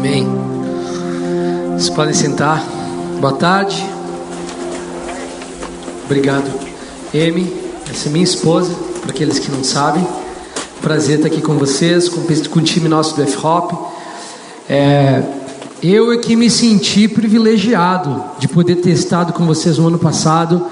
[0.00, 0.26] Amém.
[1.72, 2.64] Vocês podem sentar.
[3.20, 3.86] Boa tarde.
[6.06, 6.50] Obrigado.
[7.12, 7.54] Amy,
[7.90, 10.06] essa é minha esposa, para aqueles que não sabem.
[10.80, 13.72] Prazer estar aqui com vocês, com, com o time nosso do F-Hop.
[14.70, 15.22] É,
[15.82, 20.66] eu é que me senti privilegiado de poder ter estado com vocês no ano passado.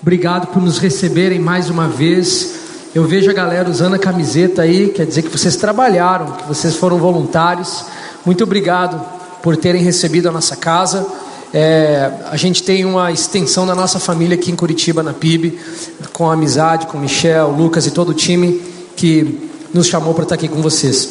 [0.00, 2.54] Obrigado por nos receberem mais uma vez.
[2.94, 6.76] Eu vejo a galera usando a camiseta aí, quer dizer que vocês trabalharam, que vocês
[6.76, 7.84] foram voluntários.
[8.28, 9.02] Muito obrigado
[9.42, 11.06] por terem recebido a nossa casa.
[11.50, 15.58] É, a gente tem uma extensão da nossa família aqui em Curitiba, na PIB,
[16.12, 18.62] com a amizade, com Michel, Lucas e todo o time
[18.94, 21.08] que nos chamou para estar aqui com vocês.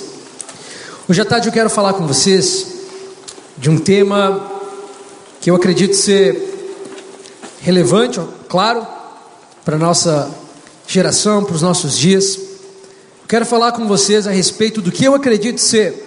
[1.09, 2.67] Hoje à tarde eu quero falar com vocês
[3.57, 4.51] de um tema
[5.41, 6.77] que eu acredito ser
[7.61, 8.85] relevante, claro,
[9.65, 10.29] para a nossa
[10.87, 12.35] geração, para os nossos dias.
[12.35, 16.06] Eu quero falar com vocês a respeito do que eu acredito ser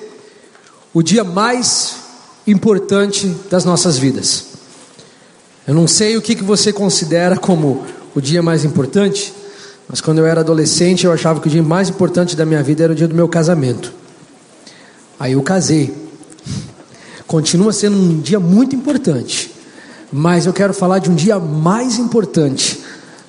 [0.93, 1.97] o dia mais
[2.47, 4.47] importante das nossas vidas.
[5.67, 9.33] Eu não sei o que, você considera como o dia mais importante,
[9.89, 12.85] mas quando eu era adolescente eu achava que o dia mais importante da minha vida
[12.85, 13.93] era o dia do meu casamento.
[15.19, 15.95] Aí eu casei.
[17.27, 19.55] Continua sendo um dia muito importante,
[20.13, 22.81] mas eu quero falar de um dia mais importante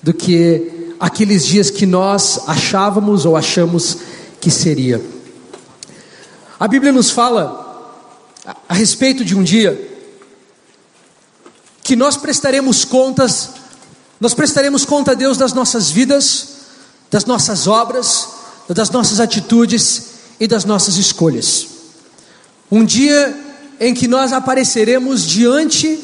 [0.02, 3.98] do que aqueles dias que nós achávamos ou achamos
[4.40, 5.00] que seria.
[6.62, 7.98] A Bíblia nos fala
[8.70, 9.90] a, respeito de um dia
[11.82, 13.50] que nós prestaremos contas,
[14.20, 16.50] nós prestaremos conta a Deus das nossas vidas,
[17.10, 18.30] das nossas obras,
[18.70, 20.04] das nossas atitudes
[20.40, 21.66] e das nossas escolhas.
[22.72, 23.36] Um dia
[23.80, 26.00] em que nós apareceremos diante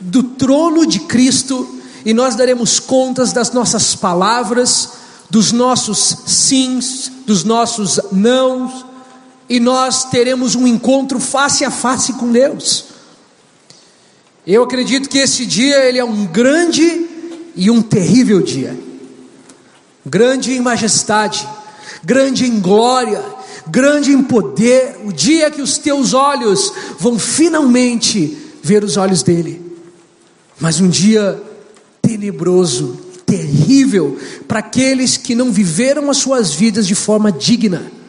[0.00, 4.92] do trono de Cristo e nós daremos contas das nossas palavras,
[5.28, 8.88] dos nossos sims, dos nossos nãos,
[9.50, 12.84] e nós teremos um encontro face a face com Deus.
[14.46, 17.08] Eu acredito que esse dia ele é um grande
[17.56, 18.78] e um terrível dia.
[20.06, 21.46] Grande em majestade,
[22.04, 23.20] grande em glória,
[23.66, 29.60] grande em poder, o dia que os teus olhos vão finalmente ver os olhos dele.
[30.60, 31.42] Mas um dia
[32.00, 37.99] tenebroso, terrível para aqueles que não viveram as suas vidas de forma digna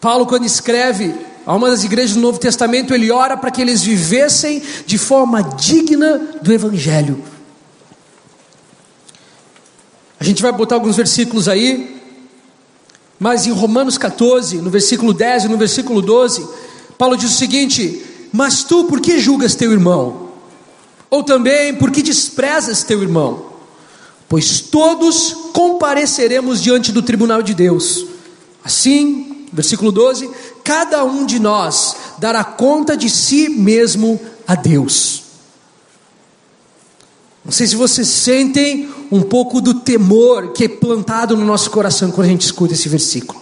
[0.00, 1.14] Paulo, quando escreve
[1.46, 5.42] a uma das igrejas do Novo Testamento, ele ora para que eles vivessem de forma
[5.42, 7.22] digna do Evangelho.
[10.18, 12.00] A gente vai botar alguns versículos aí,
[13.18, 16.46] mas em Romanos 14, no versículo 10 e no versículo 12,
[16.98, 18.02] Paulo diz o seguinte:
[18.32, 20.30] Mas tu por que julgas teu irmão?
[21.08, 23.46] Ou também por que desprezas teu irmão?
[24.28, 28.06] Pois todos compareceremos diante do tribunal de Deus.
[28.64, 30.30] Assim, Versículo 12:
[30.64, 35.22] Cada um de nós dará conta de si mesmo a Deus.
[37.44, 42.10] Não sei se vocês sentem um pouco do temor que é plantado no nosso coração
[42.10, 43.40] quando a gente escuta esse versículo.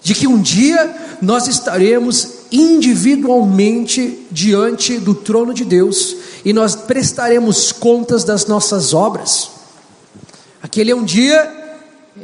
[0.00, 7.72] De que um dia nós estaremos individualmente diante do trono de Deus e nós prestaremos
[7.72, 9.50] contas das nossas obras.
[10.62, 11.54] Aquele é um dia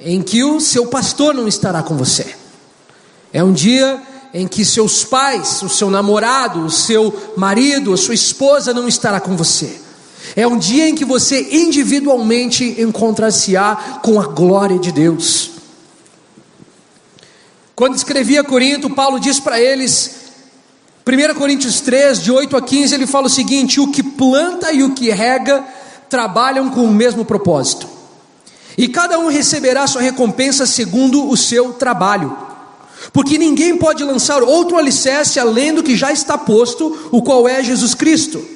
[0.01, 2.37] em que o seu pastor não estará com você.
[3.35, 4.01] É um dia
[4.33, 9.19] em que seus pais, o seu namorado, o seu marido, a sua esposa não estará
[9.19, 9.81] com você.
[10.37, 15.51] É um dia em que você individualmente encontrar-se-á com a glória de Deus.
[17.75, 20.15] Quando escrevia Corinto, Paulo diz para eles,
[21.05, 24.85] 1 Coríntios 3, de 8 a 15, ele fala o seguinte: o que planta e
[24.85, 25.65] o que rega
[26.09, 27.89] trabalham com o mesmo propósito,
[28.79, 32.54] e cada um receberá sua recompensa segundo o seu trabalho
[33.13, 37.63] porque ninguém pode lançar outro alicerce além do que já está posto, o qual é
[37.63, 38.55] Jesus Cristo.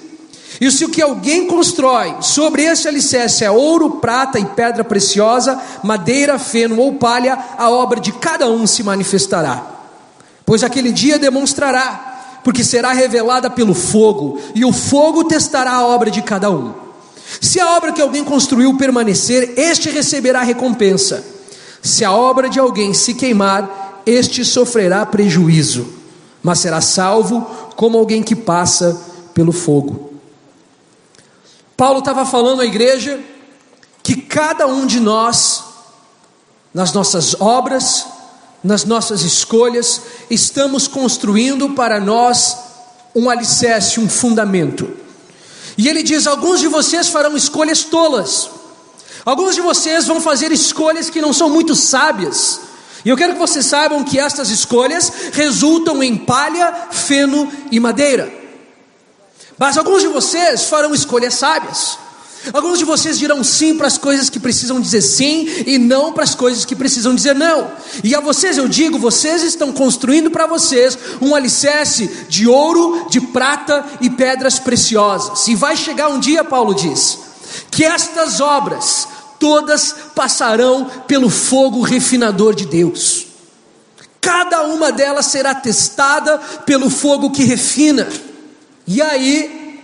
[0.60, 5.60] E se o que alguém constrói sobre esse alicerce é ouro, prata e pedra preciosa,
[5.84, 9.64] madeira, feno ou palha, a obra de cada um se manifestará.
[10.44, 16.10] Pois aquele dia demonstrará, porque será revelada pelo fogo, e o fogo testará a obra
[16.10, 16.72] de cada um.
[17.40, 21.24] Se a obra que alguém construiu permanecer, este receberá recompensa.
[21.82, 25.86] Se a obra de alguém se queimar, este sofrerá prejuízo,
[26.42, 27.42] mas será salvo
[27.76, 28.98] como alguém que passa
[29.34, 30.14] pelo fogo.
[31.76, 33.20] Paulo estava falando à igreja
[34.02, 35.62] que cada um de nós,
[36.72, 38.06] nas nossas obras,
[38.64, 40.00] nas nossas escolhas,
[40.30, 42.56] estamos construindo para nós
[43.14, 44.90] um alicerce, um fundamento.
[45.76, 48.48] E ele diz: alguns de vocês farão escolhas tolas,
[49.24, 52.67] alguns de vocês vão fazer escolhas que não são muito sábias,
[53.04, 58.32] E eu quero que vocês saibam que estas escolhas resultam em palha, feno e madeira.
[59.58, 61.98] Mas alguns de vocês farão escolhas sábias.
[62.52, 66.22] Alguns de vocês dirão sim para as coisas que precisam dizer sim e não para
[66.22, 67.70] as coisas que precisam dizer não.
[68.02, 73.20] E a vocês eu digo: vocês estão construindo para vocês um alicerce de ouro, de
[73.20, 75.48] prata e pedras preciosas.
[75.48, 77.18] E vai chegar um dia, Paulo diz,
[77.70, 83.26] que estas obras todas passarão pelo fogo refinador de Deus.
[84.20, 88.08] Cada uma delas será testada pelo fogo que refina.
[88.86, 89.80] E aí,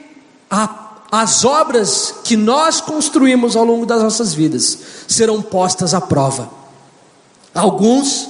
[0.51, 0.85] a
[1.17, 6.51] as obras que nós construímos ao longo das nossas vidas serão postas à prova.
[7.55, 8.29] Alguns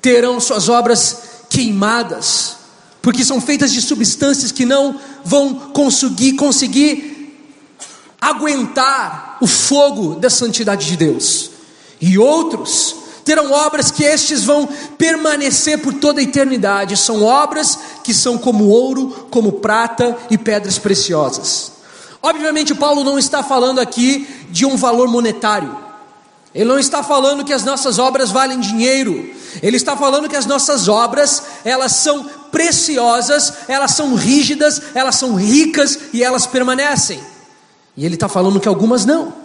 [0.00, 1.18] terão suas obras
[1.48, 2.54] queimadas,
[3.02, 7.19] porque são feitas de substâncias que não vão conseguir, conseguir
[8.20, 11.50] aguentar o fogo da santidade de Deus.
[12.00, 14.68] E outros terão obras que estes vão
[14.98, 16.96] permanecer por toda a eternidade.
[16.96, 21.72] São obras que são como ouro, como prata e pedras preciosas.
[22.22, 25.74] Obviamente, Paulo não está falando aqui de um valor monetário.
[26.54, 29.32] Ele não está falando que as nossas obras valem dinheiro.
[29.62, 35.34] Ele está falando que as nossas obras, elas são preciosas, elas são rígidas, elas são
[35.34, 37.20] ricas e elas permanecem.
[37.96, 39.40] E ele está falando que algumas não.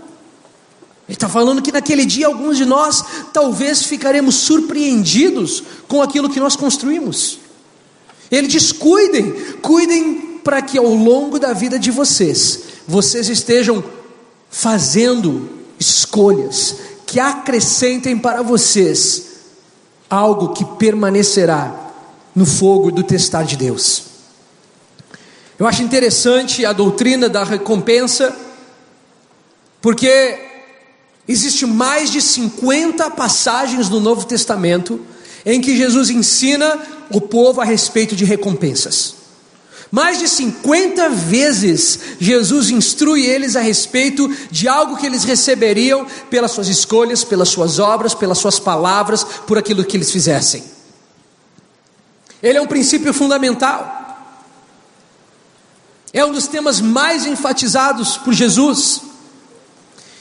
[1.08, 6.40] Ele está falando que naquele dia alguns de nós talvez ficaremos surpreendidos com aquilo que
[6.40, 7.40] nós construímos.
[8.32, 9.32] Ele diz: cuidem,
[9.62, 13.84] cuidem para que ao longo da vida de vocês, vocês estejam
[14.50, 15.50] fazendo
[15.80, 16.76] escolhas
[17.06, 19.26] que acrescentem para vocês
[20.10, 21.94] algo que permanecerá
[22.34, 24.15] no fogo do testar de Deus.
[25.58, 28.36] Eu acho interessante a doutrina da recompensa,
[29.82, 30.38] porque
[31.28, 35.00] existe mais de 50 passagens no Novo Testamento
[35.46, 36.78] em que Jesus ensina
[37.10, 39.16] o povo a respeito de recompensas.
[39.90, 46.52] Mais de 50 vezes Jesus instrui eles a respeito de algo que eles receberiam pelas
[46.52, 50.66] suas escolhas, pelas suas obras, pelas suas palavras, por aquilo que eles fizessem.
[52.44, 54.05] Ele é um princípio fundamental.
[56.16, 59.02] É um dos temas mais enfatizados por Jesus.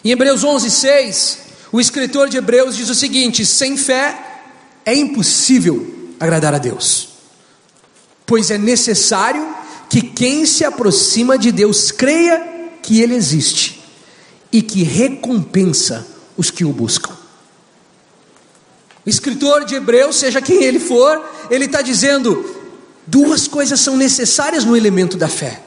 [0.04, 1.38] Em Hebreus 11:6,
[1.72, 4.42] o escritor de Hebreus diz o seguinte: sem fé
[4.84, 7.14] é impossível agradar a Deus
[8.26, 9.54] pois é necessário
[9.88, 13.82] que quem se aproxima de Deus creia que Ele existe
[14.50, 16.06] e que recompensa
[16.36, 17.12] os que o buscam.
[19.04, 22.42] O escritor de Hebreus, seja quem ele for, ele está dizendo:
[23.06, 25.62] duas coisas são necessárias no elemento da fé.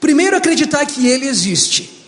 [0.00, 2.06] Primeiro, acreditar que Ele existe,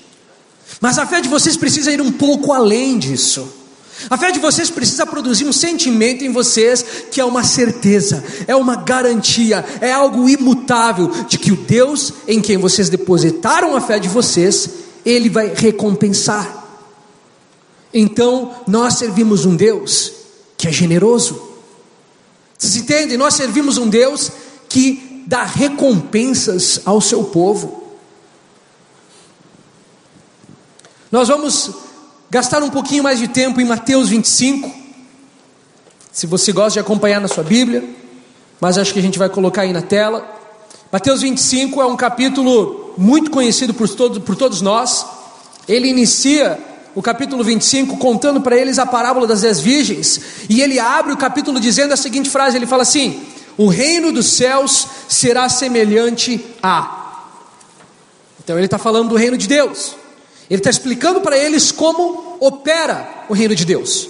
[0.80, 3.60] mas a fé de vocês precisa ir um pouco além disso.
[4.08, 8.56] A fé de vocês precisa produzir um sentimento em vocês que é uma certeza, é
[8.56, 13.98] uma garantia, é algo imutável de que o Deus em quem vocês depositaram a fé
[13.98, 14.70] de vocês,
[15.04, 16.60] ele vai recompensar.
[17.92, 20.12] Então, nós servimos um Deus
[20.56, 21.50] que é generoso.
[22.56, 23.16] Vocês entendem?
[23.18, 24.30] Nós servimos um Deus
[24.68, 27.84] que dá recompensas ao seu povo.
[31.08, 31.70] Nós vamos
[32.28, 34.68] gastar um pouquinho mais de tempo em Mateus 25.
[36.10, 37.88] Se você gosta de acompanhar na sua Bíblia,
[38.60, 40.28] mas acho que a gente vai colocar aí na tela.
[40.90, 45.06] Mateus 25 é um capítulo muito conhecido por todos, por todos nós.
[45.68, 46.58] Ele inicia
[46.92, 51.16] o capítulo 25 contando para eles a parábola das dez virgens, e ele abre o
[51.16, 53.24] capítulo dizendo a seguinte frase: ele fala assim:
[53.60, 57.26] O reino dos céus será semelhante a.
[58.42, 59.96] Então ele está falando do reino de Deus.
[60.48, 64.08] Ele está explicando para eles como opera o reino de Deus.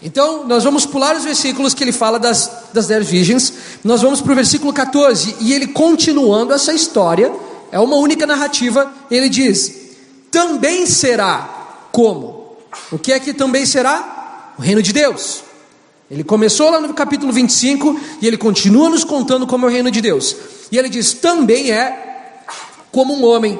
[0.00, 4.20] Então, nós vamos pular os versículos que ele fala das, das dez virgens, nós vamos
[4.20, 7.34] para o versículo 14, e ele continuando essa história,
[7.72, 9.74] é uma única narrativa, ele diz:
[10.30, 12.54] também será como?
[12.92, 14.54] O que é que também será?
[14.56, 15.49] O reino de Deus.
[16.10, 19.90] Ele começou lá no capítulo 25 e ele continua nos contando como é o reino
[19.90, 20.34] de Deus.
[20.72, 22.42] E ele diz: também é
[22.90, 23.58] como um homem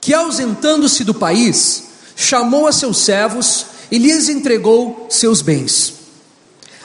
[0.00, 5.94] que, ausentando-se do país, chamou a seus servos e lhes entregou seus bens.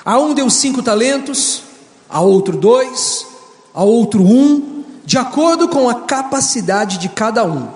[0.03, 1.61] A um deu cinco talentos,
[2.09, 3.27] a outro dois,
[3.73, 7.67] a outro um, de acordo com a capacidade de cada um,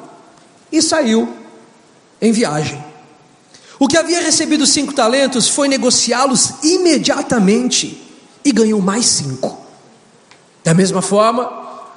[0.71, 1.31] e saiu
[2.19, 2.92] em viagem.
[3.83, 8.01] O que havia recebido cinco talentos foi negociá-los imediatamente
[8.41, 9.57] e ganhou mais cinco.
[10.63, 11.51] Da mesma forma,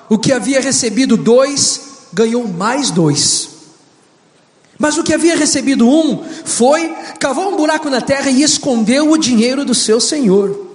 [0.09, 3.51] o que havia recebido dois ganhou mais dois.
[4.77, 6.89] Mas o que havia recebido um foi,
[7.21, 10.67] cavou um buraco na terra e escondeu o dinheiro do seu senhor.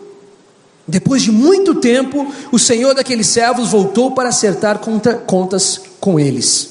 [0.88, 6.70] Depois de muito tempo, o senhor daqueles servos voltou para acertar contas com eles.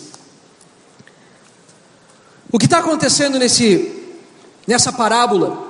[2.50, 3.99] O que está acontecendo nesse,
[4.66, 5.68] nessa parábola?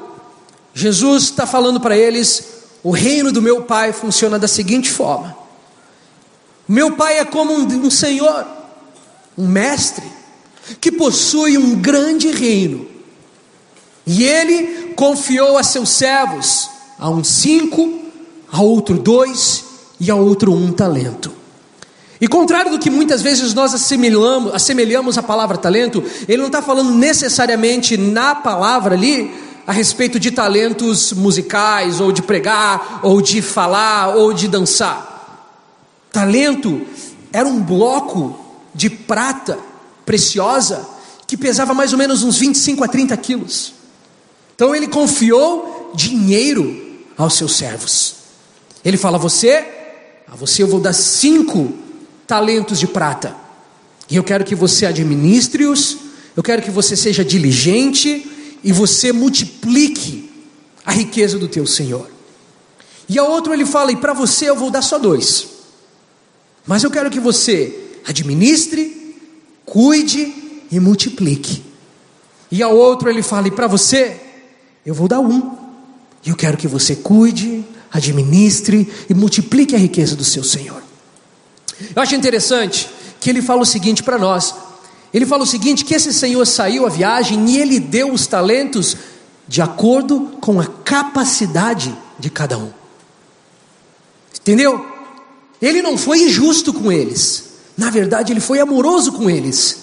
[0.74, 2.44] Jesus está falando para eles:
[2.82, 5.36] o reino do meu pai funciona da seguinte forma.
[6.66, 8.46] Meu pai é como um, um senhor,
[9.36, 10.04] um mestre,
[10.80, 12.86] que possui um grande reino.
[14.06, 16.68] E ele confiou a seus servos,
[16.98, 18.00] a um cinco,
[18.50, 19.64] a outro dois
[19.98, 21.39] e a outro um talento.
[22.20, 26.60] E contrário do que muitas vezes nós assemelhamos, assemelhamos a palavra talento, ele não está
[26.60, 29.32] falando necessariamente na palavra ali
[29.66, 35.08] a respeito de talentos musicais, ou de pregar, ou de falar, ou de dançar.
[36.12, 36.82] Talento
[37.32, 38.38] era um bloco
[38.74, 39.58] de prata
[40.04, 40.86] preciosa
[41.26, 43.72] que pesava mais ou menos uns 25 a 30 quilos.
[44.54, 48.16] Então ele confiou dinheiro aos seus servos.
[48.84, 49.64] Ele fala: Você,
[50.30, 51.72] a você eu vou dar cinco
[52.30, 53.34] talentos de prata.
[54.08, 55.98] E eu quero que você administre-os,
[56.36, 60.30] eu quero que você seja diligente e você multiplique
[60.86, 62.08] a riqueza do teu Senhor.
[63.08, 65.48] E a outro ele fala: E para você eu vou dar só dois.
[66.64, 69.16] Mas eu quero que você administre,
[69.66, 70.32] cuide
[70.70, 71.64] e multiplique.
[72.48, 74.20] E ao outro ele fala: E para você
[74.86, 75.58] eu vou dar um.
[76.24, 80.89] E eu quero que você cuide, administre e multiplique a riqueza do seu Senhor.
[81.94, 82.88] Eu acho interessante
[83.20, 84.54] que ele fala o seguinte para nós:
[85.12, 88.96] ele fala o seguinte: que esse senhor saiu à viagem e ele deu os talentos
[89.46, 92.70] de acordo com a capacidade de cada um.
[94.40, 94.86] Entendeu?
[95.60, 99.78] Ele não foi injusto com eles, na verdade, ele foi amoroso com eles.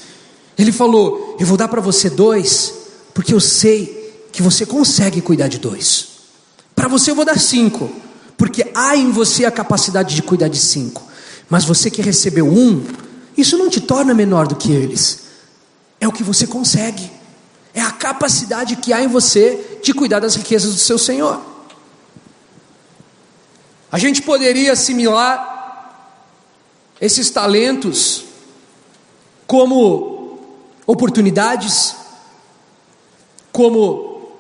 [0.58, 2.74] Ele falou: Eu vou dar para você dois,
[3.14, 6.08] porque eu sei que você consegue cuidar de dois.
[6.76, 7.90] Para você eu vou dar cinco,
[8.38, 11.07] porque há em você a capacidade de cuidar de cinco.
[11.50, 12.86] Mas você que recebeu um,
[13.38, 15.28] isso não te torna menor do que eles.
[16.00, 17.12] É o que você consegue.
[17.74, 21.42] É a capacidade que há em você de cuidar das riquezas do seu Senhor.
[23.92, 25.56] A gente poderia assimilar
[27.00, 28.26] esses talentos
[29.46, 30.40] como
[30.86, 31.96] oportunidades,
[33.52, 34.32] como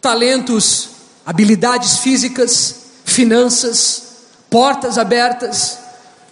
[0.00, 0.90] talentos,
[1.26, 4.07] habilidades físicas, finanças,
[4.50, 5.78] portas abertas,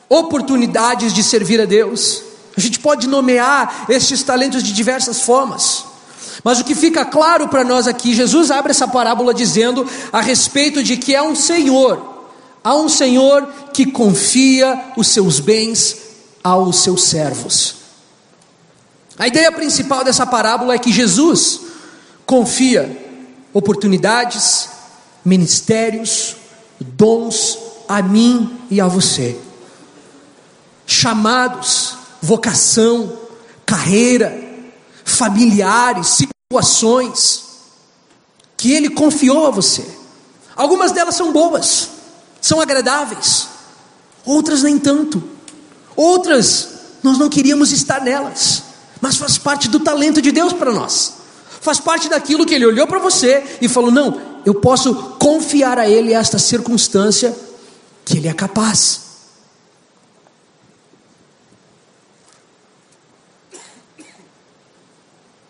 [0.08, 2.22] oportunidades de servir a Deus.
[2.56, 5.84] A gente pode nomear estes talentos de diversas formas.
[6.42, 10.82] Mas o que fica claro para nós aqui, Jesus abre essa parábola dizendo a respeito
[10.82, 12.30] de que é um Senhor,
[12.62, 15.96] há um Senhor que confia os seus bens
[16.42, 17.76] aos seus servos.
[19.18, 21.60] A ideia principal dessa parábola é que Jesus
[22.24, 23.04] confia
[23.52, 24.68] oportunidades,
[25.24, 26.36] ministérios,
[26.78, 29.38] dons a mim e a você.
[30.86, 33.18] Chamados, vocação,
[33.64, 34.38] carreira,
[35.04, 37.44] familiares, situações
[38.56, 39.84] que Ele confiou a você.
[40.54, 41.88] Algumas delas são boas,
[42.40, 43.48] são agradáveis,
[44.24, 45.22] outras nem tanto.
[45.94, 46.68] Outras
[47.02, 48.62] nós não queríamos estar nelas,
[49.00, 51.14] mas faz parte do talento de Deus para nós.
[51.60, 55.88] Faz parte daquilo que Ele olhou para você e falou: Não, eu posso confiar a
[55.88, 57.36] Ele esta circunstância
[58.06, 59.00] que Ele é capaz.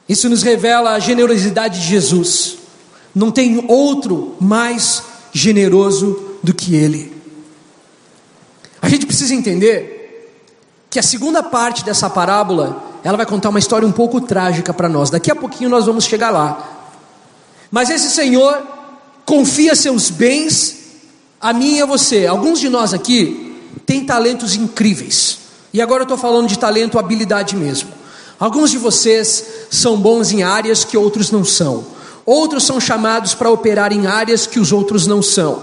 [0.08, 2.56] Isso nos revela a generosidade de Jesus.
[3.14, 7.14] Não tem outro mais generoso do que Ele.
[8.80, 10.32] A gente precisa entender
[10.88, 14.88] que a segunda parte dessa parábola, ela vai contar uma história um pouco trágica para
[14.88, 15.10] nós.
[15.10, 16.94] Daqui a pouquinho nós vamos chegar lá.
[17.70, 18.62] Mas esse Senhor
[19.26, 20.75] confia seus bens
[21.46, 23.54] a mim e a você, alguns de nós aqui
[23.86, 25.38] têm talentos incríveis.
[25.72, 27.88] E agora eu estou falando de talento, habilidade mesmo.
[28.36, 31.86] Alguns de vocês são bons em áreas que outros não são.
[32.24, 35.62] Outros são chamados para operar em áreas que os outros não são.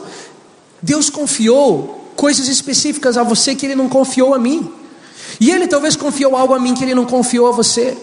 [0.81, 4.71] Deus confiou coisas específicas a você que Ele não confiou a mim.
[5.37, 7.97] E Ele talvez confiou algo a mim que Ele não confiou a você.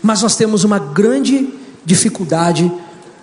[0.00, 1.52] Mas nós temos uma grande
[1.84, 2.70] dificuldade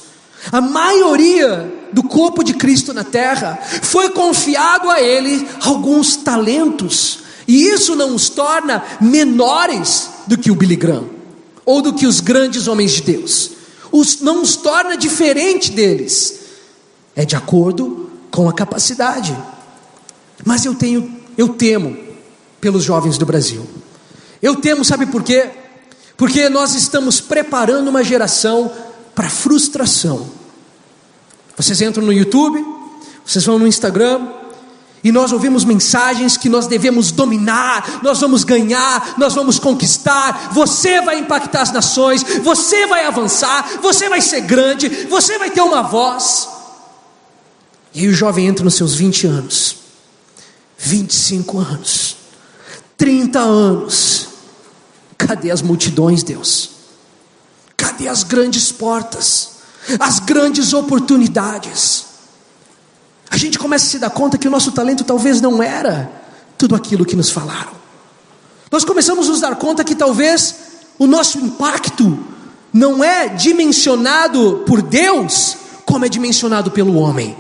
[0.52, 7.64] A maioria do corpo de Cristo na terra foi confiado a ele alguns talentos, e
[7.68, 11.20] isso não os torna menores do que o Billy Graham
[11.66, 13.52] ou do que os grandes homens de Deus.
[13.92, 16.40] Os, não os torna diferente deles.
[17.16, 19.38] É de acordo com a capacidade.
[20.44, 21.96] Mas eu tenho, eu temo
[22.60, 23.68] pelos jovens do Brasil.
[24.42, 25.50] Eu temo, sabe por quê?
[26.20, 28.70] Porque nós estamos preparando uma geração
[29.16, 30.30] para frustração.
[31.56, 32.62] Vocês entram no YouTube,
[33.26, 34.28] vocês vão no Instagram,
[35.02, 40.52] e nós ouvimos mensagens que nós devemos dominar, nós vamos ganhar, nós vamos conquistar.
[40.52, 45.62] Você vai impactar as nações, você vai avançar, você vai ser grande, você vai ter
[45.62, 46.50] uma voz.
[47.96, 49.78] E aí o jovem entra nos seus 20 anos,
[50.78, 52.18] 25 anos,
[52.98, 54.29] 30 anos.
[55.30, 56.72] Cadê as multidões, Deus?
[57.78, 59.52] Cadê as grandes portas,
[60.00, 62.06] as grandes oportunidades?
[63.30, 66.12] a gente começa a se dar conta que o nosso talento talvez não era
[66.58, 67.74] tudo aquilo que nos falaram.
[68.72, 70.56] Nós começamos a nos dar conta que talvez
[70.98, 72.18] o nosso impacto
[72.74, 77.38] não é dimensionado por Deus, como é dimensionado pelo homem.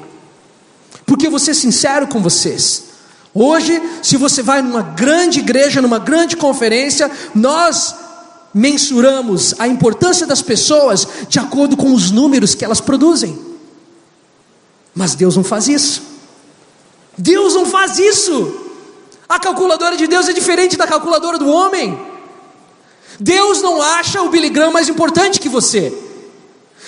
[1.07, 2.88] Porque eu vou ser sincero com vocês.
[3.33, 7.95] Hoje, se você vai numa grande igreja, numa grande conferência, nós
[8.53, 13.39] mensuramos a importância das pessoas de acordo com os números que elas produzem.
[14.95, 16.01] Mas Deus não faz isso.
[17.17, 18.65] Deus não faz isso.
[19.27, 21.99] A calculadora de Deus é diferente da calculadora do homem.
[23.19, 25.93] Deus não acha o Billy Graham mais importante que você.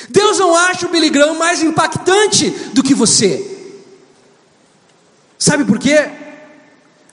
[0.09, 3.47] Deus não acha o Billy Graham mais impactante do que você.
[5.37, 6.09] Sabe por quê?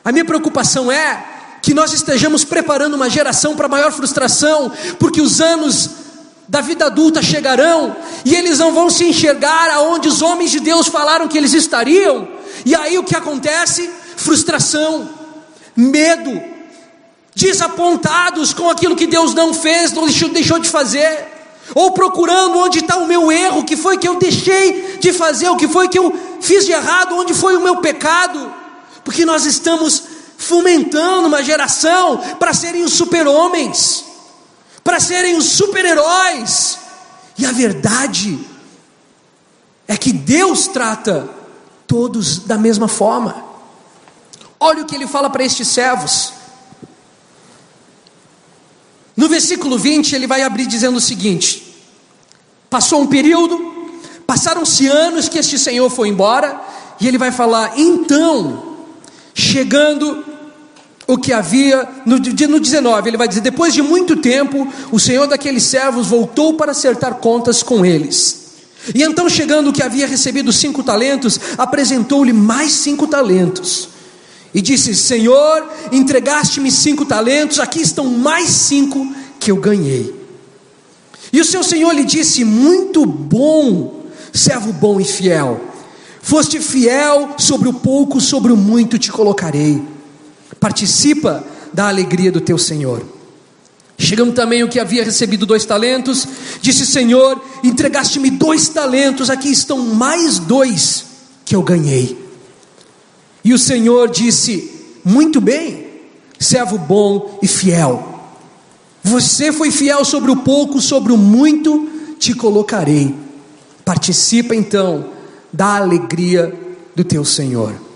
[0.09, 1.23] A minha preocupação é
[1.61, 5.91] que nós estejamos preparando uma geração para maior frustração, porque os anos
[6.49, 10.87] da vida adulta chegarão e eles não vão se enxergar aonde os homens de Deus
[10.87, 12.27] falaram que eles estariam.
[12.64, 13.90] E aí o que acontece?
[14.16, 15.11] Frustração,
[15.77, 16.40] medo,
[17.35, 21.29] desapontados com aquilo que Deus não fez, não deixou, deixou de fazer,
[21.75, 25.51] ou procurando onde está o meu erro, o que foi que eu deixei de fazer,
[25.51, 28.57] o que foi que eu fiz de errado, onde foi o meu pecado,
[29.09, 30.03] porque nós estamos
[30.37, 34.05] fomentando uma geração para serem os super-homens
[34.88, 36.79] para serem os super-heróis.
[37.37, 38.40] E a verdade
[39.87, 41.29] é que Deus trata
[41.87, 43.44] todos da mesma forma.
[44.59, 46.33] Olha o que ele fala para estes servos.
[49.14, 51.79] No versículo 20, ele vai abrir dizendo o seguinte:
[52.71, 53.59] Passou um período,
[54.27, 56.59] passaram-se anos que este senhor foi embora,
[56.99, 58.67] e ele vai falar: Então,
[59.38, 60.24] chegando
[61.07, 65.29] o que havia, no, no 19, ele vai dizer: Depois de muito tempo, o senhor
[65.29, 68.48] daqueles servos voltou para acertar contas com eles.
[68.92, 73.88] E então, chegando o que havia recebido cinco talentos, apresentou-lhe mais cinco talentos.
[74.53, 80.14] E disse: Senhor, entregaste-me cinco talentos, aqui estão mais cinco que eu ganhei.
[81.33, 85.67] E o seu senhor lhe disse: Muito bom, servo bom e fiel.
[86.29, 89.83] Foste fiel sobre o pouco, sobre o muito te colocarei
[90.59, 93.03] participa da alegria do teu Senhor.
[93.97, 96.27] Chegando também o que havia recebido dois talentos,
[96.61, 101.05] disse: Senhor, entregaste-me dois talentos, aqui estão mais dois
[101.45, 102.17] que eu ganhei.
[103.45, 104.71] E o Senhor disse:
[105.05, 105.87] Muito bem,
[106.38, 108.17] servo bom e fiel.
[109.03, 111.88] Você foi fiel sobre o pouco, sobre o muito
[112.19, 113.14] te colocarei.
[113.85, 115.17] Participa então
[115.53, 116.55] da alegria
[116.95, 117.89] do teu Senhor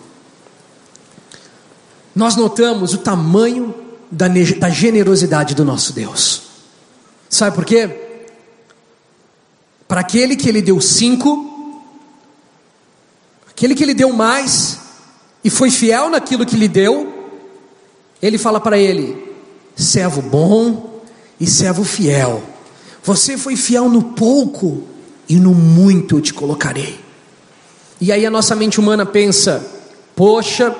[2.14, 3.74] nós notamos o tamanho
[4.10, 4.26] da,
[4.58, 6.42] da generosidade do nosso Deus.
[7.28, 7.98] Sabe por quê?
[9.88, 11.80] Para aquele que ele deu cinco,
[13.50, 14.78] aquele que ele deu mais,
[15.42, 17.30] e foi fiel naquilo que lhe deu,
[18.20, 19.34] ele fala para ele:
[19.74, 21.02] servo bom
[21.40, 22.42] e servo fiel.
[23.02, 24.84] Você foi fiel no pouco,
[25.28, 27.01] e no muito eu te colocarei.
[28.02, 29.64] E aí a nossa mente humana pensa:
[30.16, 30.74] poxa,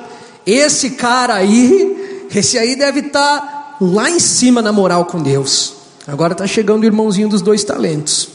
[0.44, 5.74] esse cara aí, esse aí deve estar tá lá em cima na moral com Deus.
[6.04, 8.28] Agora está chegando o irmãozinho dos dois talentos.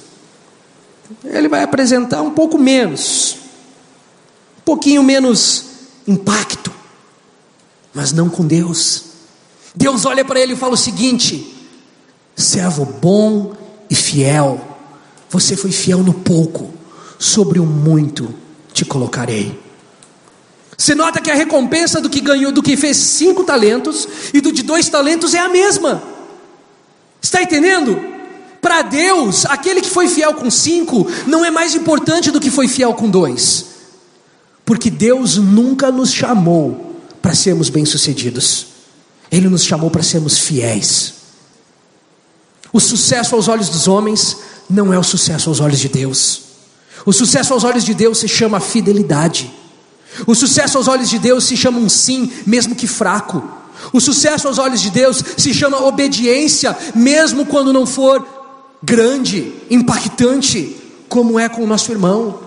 [1.21, 3.35] Ele vai apresentar um pouco menos,
[4.59, 5.65] um pouquinho menos
[6.07, 6.71] impacto,
[7.93, 9.03] mas não com Deus.
[9.75, 11.67] Deus olha para ele e fala o seguinte:
[12.37, 13.53] servo bom
[13.89, 14.61] e fiel,
[15.29, 16.71] você foi fiel no pouco,
[17.19, 18.46] sobre o muito
[18.77, 19.57] te colocarei.
[20.77, 24.51] Você nota que a recompensa do que ganhou, do que fez cinco talentos e do
[24.51, 26.03] de dois talentos é a mesma.
[27.19, 27.99] Está entendendo?
[28.61, 32.67] Para Deus, aquele que foi fiel com cinco não é mais importante do que foi
[32.67, 33.65] fiel com dois,
[34.63, 38.67] porque Deus nunca nos chamou para sermos bem-sucedidos,
[39.31, 41.13] Ele nos chamou para sermos fiéis.
[42.71, 44.37] O sucesso aos olhos dos homens
[44.69, 46.46] não é o sucesso aos olhos de Deus.
[47.05, 49.51] O sucesso aos olhos de Deus se chama fidelidade.
[50.25, 53.43] O sucesso aos olhos de Deus se chama um sim, mesmo que fraco.
[53.93, 58.25] O sucesso aos olhos de Deus se chama obediência, mesmo quando não for
[58.81, 60.75] grande, impactante,
[61.07, 62.39] como é com o nosso irmão.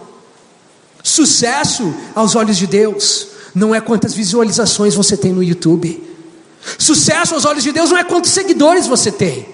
[1.03, 6.03] Sucesso aos olhos de Deus não é quantas visualizações você tem no YouTube.
[6.79, 9.47] Sucesso aos olhos de Deus não é quantos seguidores você tem.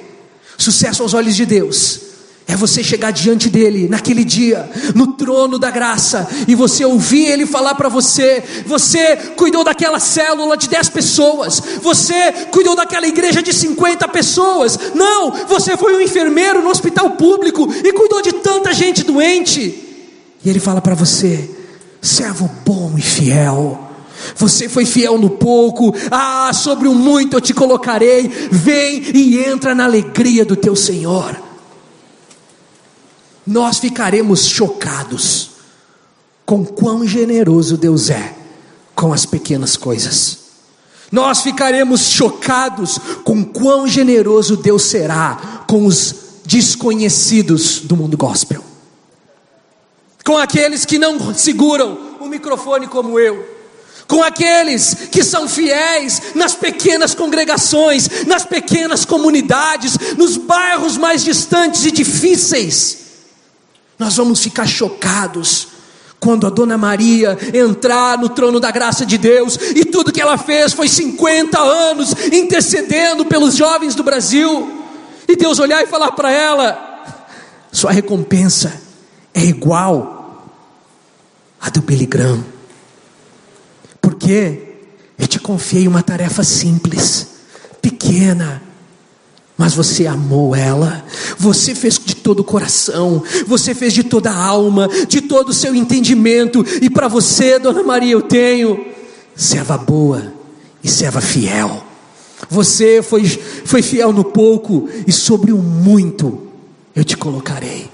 [0.59, 2.01] Sucesso aos olhos de Deus
[2.49, 7.45] é você chegar diante dele naquele dia, no trono da graça, e você ouvir ele
[7.45, 13.53] falar para você: você cuidou daquela célula de 10 pessoas, você cuidou daquela igreja de
[13.53, 14.79] 50 pessoas.
[14.95, 19.83] Não, você foi um enfermeiro no hospital público e cuidou de tanta gente doente.
[20.45, 21.51] E ele fala para você:
[22.01, 23.83] servo bom e fiel.
[24.37, 28.31] Você foi fiel no pouco, ah, sobre o muito eu te colocarei.
[28.51, 31.46] Vem e entra na alegria do teu Senhor
[33.47, 35.51] nós ficaremos chocados
[36.45, 38.35] com quão generoso Deus é
[38.95, 40.39] com as pequenas coisas.
[41.13, 48.65] Nós ficaremos chocados com quão generoso Deus será com os desconhecidos do mundo gospel.
[50.25, 53.57] Com aqueles que não seguram o microfone como eu
[54.09, 61.85] com aqueles que são fiéis nas pequenas congregações, nas pequenas comunidades, nos bairros mais distantes
[61.85, 63.06] e difíceis.
[63.99, 65.69] Nós vamos ficar chocados
[66.19, 70.37] quando a Dona Maria entrar no trono da graça de Deus e tudo que ela
[70.37, 74.85] fez foi 50 anos intercedendo pelos jovens do Brasil,
[75.29, 77.27] e Deus olhar e falar para ela:
[77.71, 78.81] sua recompensa
[79.35, 80.53] é igual
[81.61, 82.45] à do Graham,
[84.01, 84.75] porque
[85.19, 87.29] eu te confiei uma tarefa simples,
[87.81, 88.63] pequena,
[89.57, 91.05] mas você amou ela,
[91.39, 95.55] você fez de todo o coração, você fez de toda a alma, de todo o
[95.55, 98.85] seu entendimento, e para você, Dona Maria, eu tenho
[99.35, 100.33] serva boa
[100.85, 101.85] e serva fiel.
[102.51, 106.49] Você foi, foi fiel no pouco, e sobre o muito
[106.95, 107.91] eu te colocarei.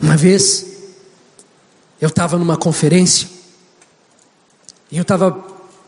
[0.00, 0.66] Uma vez,
[2.00, 3.28] eu estava numa conferência,
[4.92, 5.36] e eu estava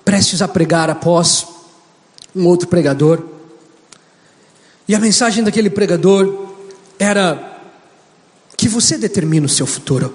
[0.04, 1.46] prestes a pregar após
[2.34, 3.35] um outro pregador,
[4.88, 6.46] e a mensagem daquele pregador
[6.98, 7.60] era
[8.56, 10.14] que você determina o seu futuro.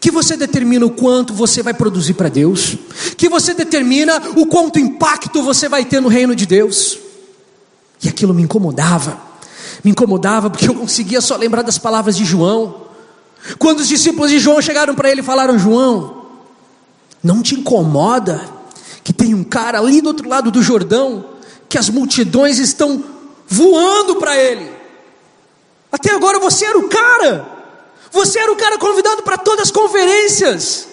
[0.00, 2.76] Que você determina o quanto você vai produzir para Deus,
[3.16, 6.98] que você determina o quanto impacto você vai ter no reino de Deus.
[8.02, 9.18] E aquilo me incomodava,
[9.82, 12.82] me incomodava porque eu conseguia só lembrar das palavras de João.
[13.58, 16.24] Quando os discípulos de João chegaram para ele e falaram: João,
[17.22, 18.40] não te incomoda
[19.02, 21.24] que tem um cara ali do outro lado do Jordão,
[21.68, 23.13] que as multidões estão
[23.46, 24.70] voando para ele.
[25.90, 27.46] Até agora você era o cara.
[28.10, 30.88] Você era o cara convidado para todas as conferências.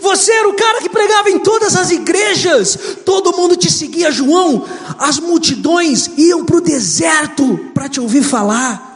[0.00, 2.78] Você era o cara que pregava em todas as igrejas.
[3.04, 4.64] Todo mundo te seguia, João.
[4.98, 8.90] As multidões iam para o deserto para te ouvir falar.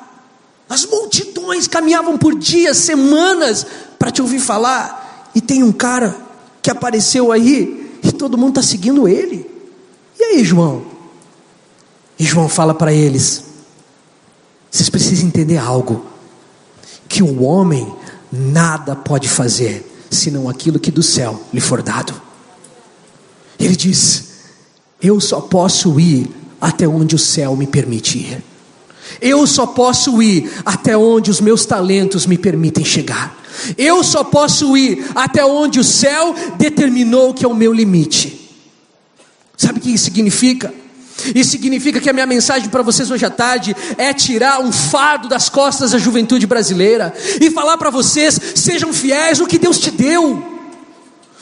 [0.69, 3.67] As multidões caminhavam por dias, semanas
[3.99, 5.31] para te ouvir falar.
[5.35, 6.17] E tem um cara
[6.63, 9.51] que apareceu aí e todo mundo está seguindo ele.
[10.19, 10.96] E aí, João?
[12.19, 13.45] E João fala para eles:
[14.71, 16.05] vocês precisam entender algo,
[17.09, 17.93] que o homem
[18.33, 22.15] nada pode fazer senão aquilo que do céu lhe for dado.
[23.59, 24.27] Ele diz:
[25.03, 28.43] eu só posso ir até onde o céu me permitir.
[29.21, 33.37] Eu só posso ir até onde os meus talentos me permitem chegar.
[33.79, 38.51] Eu só posso ir até onde o céu determinou que é o meu limite.
[39.57, 40.73] Sabe o que isso significa?
[41.35, 45.29] Isso significa que a minha mensagem para vocês hoje à tarde é tirar um fardo
[45.29, 49.91] das costas da juventude brasileira e falar para vocês: sejam fiéis no que Deus te
[49.91, 50.55] deu.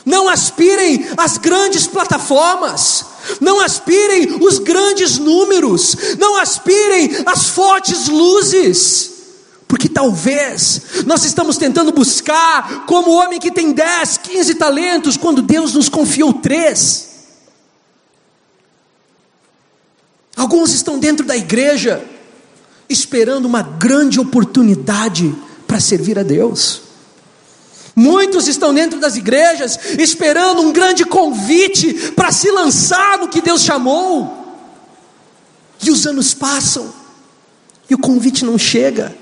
[0.05, 3.07] Não aspirem às grandes plataformas,
[3.41, 9.13] não aspirem os grandes números, não aspirem às fortes luzes.
[9.67, 15.73] Porque talvez nós estamos tentando buscar como homem que tem 10, 15 talentos, quando Deus
[15.73, 17.14] nos confiou três.
[20.37, 22.05] Alguns estão dentro da igreja
[22.89, 25.35] esperando uma grande oportunidade
[25.67, 26.83] para servir a Deus.
[27.97, 33.63] Muitos estão dentro das igrejas esperando um grande convite para se lançar no que Deus
[33.63, 34.43] chamou.
[35.83, 36.93] E os anos passam,
[37.89, 39.15] e o convite não chega,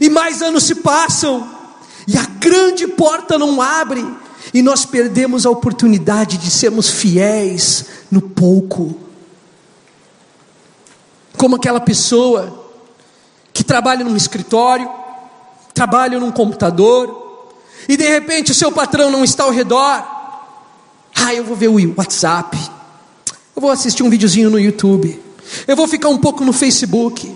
[0.00, 1.48] e mais anos se passam,
[2.08, 4.04] e a grande porta não abre,
[4.52, 9.09] e nós perdemos a oportunidade de sermos fiéis no pouco.
[11.40, 12.66] Como aquela pessoa
[13.50, 14.86] que trabalha num escritório,
[15.72, 17.48] trabalha num computador,
[17.88, 20.04] e de repente o seu patrão não está ao redor.
[21.16, 22.58] Ah, eu vou ver o WhatsApp,
[23.56, 25.18] eu vou assistir um videozinho no YouTube,
[25.66, 27.34] eu vou ficar um pouco no Facebook.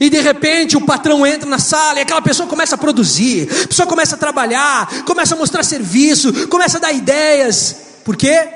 [0.00, 3.68] E de repente o patrão entra na sala e aquela pessoa começa a produzir, a
[3.68, 7.76] pessoa começa a trabalhar, começa a mostrar serviço, começa a dar ideias.
[8.04, 8.48] Por quê?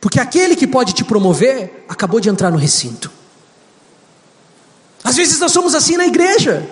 [0.00, 3.20] Porque aquele que pode te promover acabou de entrar no recinto.
[5.12, 6.66] Às vezes nós somos assim na igreja.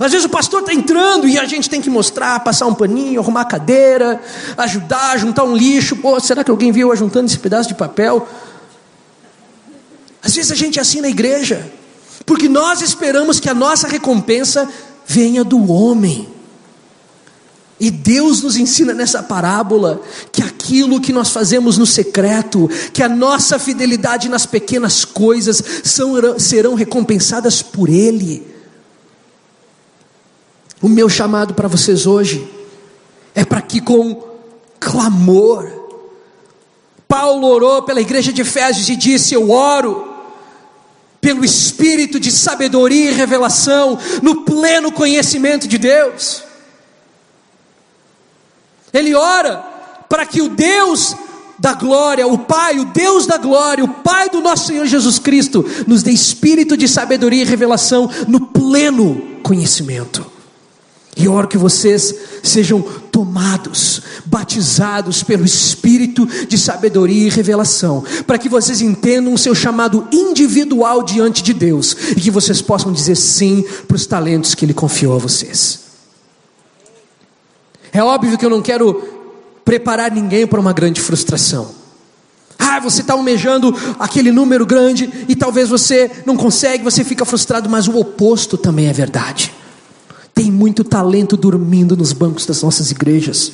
[0.00, 3.20] Às vezes o pastor está entrando e a gente tem que mostrar, passar um paninho,
[3.20, 4.20] arrumar cadeira,
[4.56, 5.94] ajudar, juntar um lixo.
[5.94, 8.26] Pô, será que alguém viu eu juntando esse pedaço de papel?
[10.20, 11.70] Às vezes a gente é assim na igreja,
[12.26, 14.68] porque nós esperamos que a nossa recompensa
[15.06, 16.28] venha do homem.
[17.78, 20.00] E Deus nos ensina nessa parábola
[20.32, 26.38] que aquilo que nós fazemos no secreto, que a nossa fidelidade nas pequenas coisas são,
[26.38, 28.46] serão recompensadas por Ele.
[30.80, 32.48] O meu chamado para vocês hoje
[33.34, 34.24] é para que com
[34.80, 35.70] clamor,
[37.06, 40.14] Paulo orou pela igreja de Efésios e disse: Eu oro
[41.20, 46.45] pelo espírito de sabedoria e revelação, no pleno conhecimento de Deus.
[48.92, 49.64] Ele ora
[50.08, 51.16] para que o Deus
[51.58, 55.64] da glória, o Pai, o Deus da glória, o Pai do nosso Senhor Jesus Cristo,
[55.86, 60.36] nos dê espírito de sabedoria e revelação no pleno conhecimento.
[61.18, 68.50] E oro que vocês sejam tomados, batizados pelo Espírito de sabedoria e revelação, para que
[68.50, 73.64] vocês entendam o seu chamado individual diante de Deus e que vocês possam dizer sim
[73.88, 75.85] para os talentos que Ele confiou a vocês.
[77.96, 79.02] É óbvio que eu não quero
[79.64, 81.70] preparar ninguém para uma grande frustração.
[82.58, 87.70] Ah, você está almejando aquele número grande e talvez você não consegue, você fica frustrado,
[87.70, 89.50] mas o oposto também é verdade.
[90.34, 93.52] Tem muito talento dormindo nos bancos das nossas igrejas.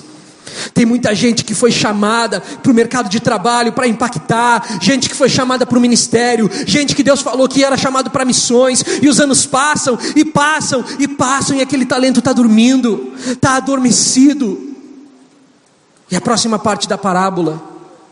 [0.74, 5.14] Tem muita gente que foi chamada para o mercado de trabalho para impactar, gente que
[5.14, 9.08] foi chamada para o ministério, gente que Deus falou que era chamado para missões, e
[9.08, 14.74] os anos passam e passam e passam, e aquele talento está dormindo, está adormecido.
[16.10, 17.62] E a próxima parte da parábola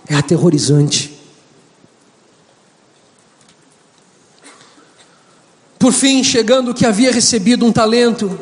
[0.08, 1.18] é aterrorizante.
[5.78, 8.38] Por fim, chegando que havia recebido um talento,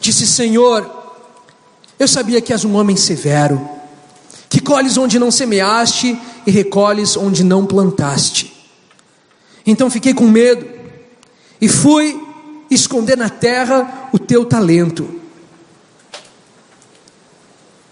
[0.00, 0.95] Disse: Senhor,
[1.98, 3.68] eu sabia que és um homem severo,
[4.48, 8.52] que colhes onde não semeaste e recolhes onde não plantaste.
[9.66, 10.66] Então fiquei com medo
[11.60, 12.20] e fui
[12.70, 15.20] esconder na terra o teu talento.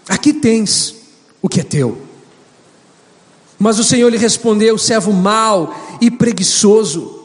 [0.07, 0.95] Aqui tens
[1.41, 2.01] o que é teu.
[3.57, 7.23] Mas o Senhor lhe respondeu: servo mau e preguiçoso.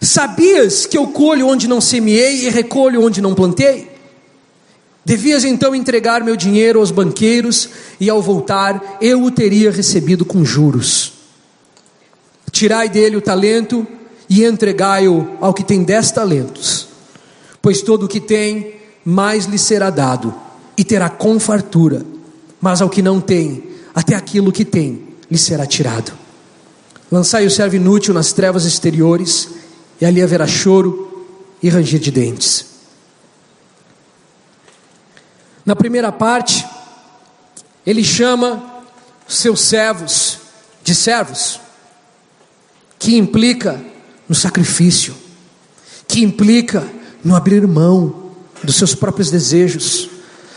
[0.00, 3.95] Sabias que eu colho onde não semeei e recolho onde não plantei?
[5.06, 7.68] Devias então entregar meu dinheiro aos banqueiros,
[8.00, 11.12] e ao voltar eu o teria recebido com juros.
[12.50, 13.86] Tirai dele o talento
[14.28, 16.88] e entregai-o ao que tem dez talentos,
[17.62, 20.34] pois todo o que tem, mais lhe será dado,
[20.76, 22.04] e terá com fartura,
[22.60, 23.62] mas ao que não tem,
[23.94, 26.10] até aquilo que tem lhe será tirado.
[27.12, 29.50] Lançai o servo inútil nas trevas exteriores,
[30.00, 31.28] e ali haverá choro
[31.62, 32.75] e ranger de dentes.
[35.66, 36.64] Na primeira parte,
[37.84, 38.84] ele chama
[39.26, 40.38] seus servos
[40.84, 41.60] de servos,
[42.96, 43.84] que implica
[44.28, 45.12] no sacrifício,
[46.06, 46.88] que implica
[47.24, 48.30] no abrir mão
[48.62, 50.08] dos seus próprios desejos,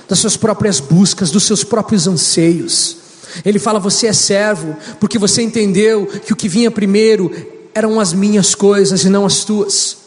[0.07, 2.97] das suas próprias buscas, dos seus próprios anseios.
[3.43, 7.31] Ele fala: Você é servo, porque você entendeu que o que vinha primeiro
[7.73, 9.97] eram as minhas coisas e não as tuas.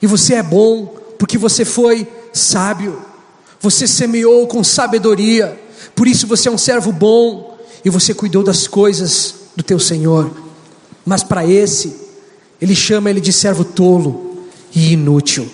[0.00, 0.86] E você é bom
[1.18, 3.07] porque você foi sábio,
[3.60, 5.60] você semeou com sabedoria,
[5.94, 10.30] por isso você é um servo bom e você cuidou das coisas do teu Senhor.
[11.04, 11.96] Mas para esse,
[12.60, 15.50] ele chama ele de servo tolo e inútil.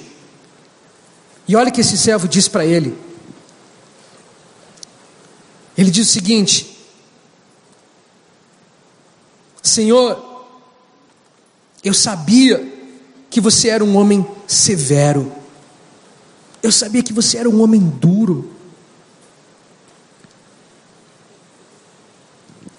[1.46, 2.96] E olha que esse servo diz para ele.
[5.76, 6.78] Ele diz o seguinte:
[9.62, 10.46] Senhor,
[11.82, 12.72] eu sabia
[13.28, 15.32] que você era um homem severo.
[16.64, 18.50] Eu sabia que você era um homem duro.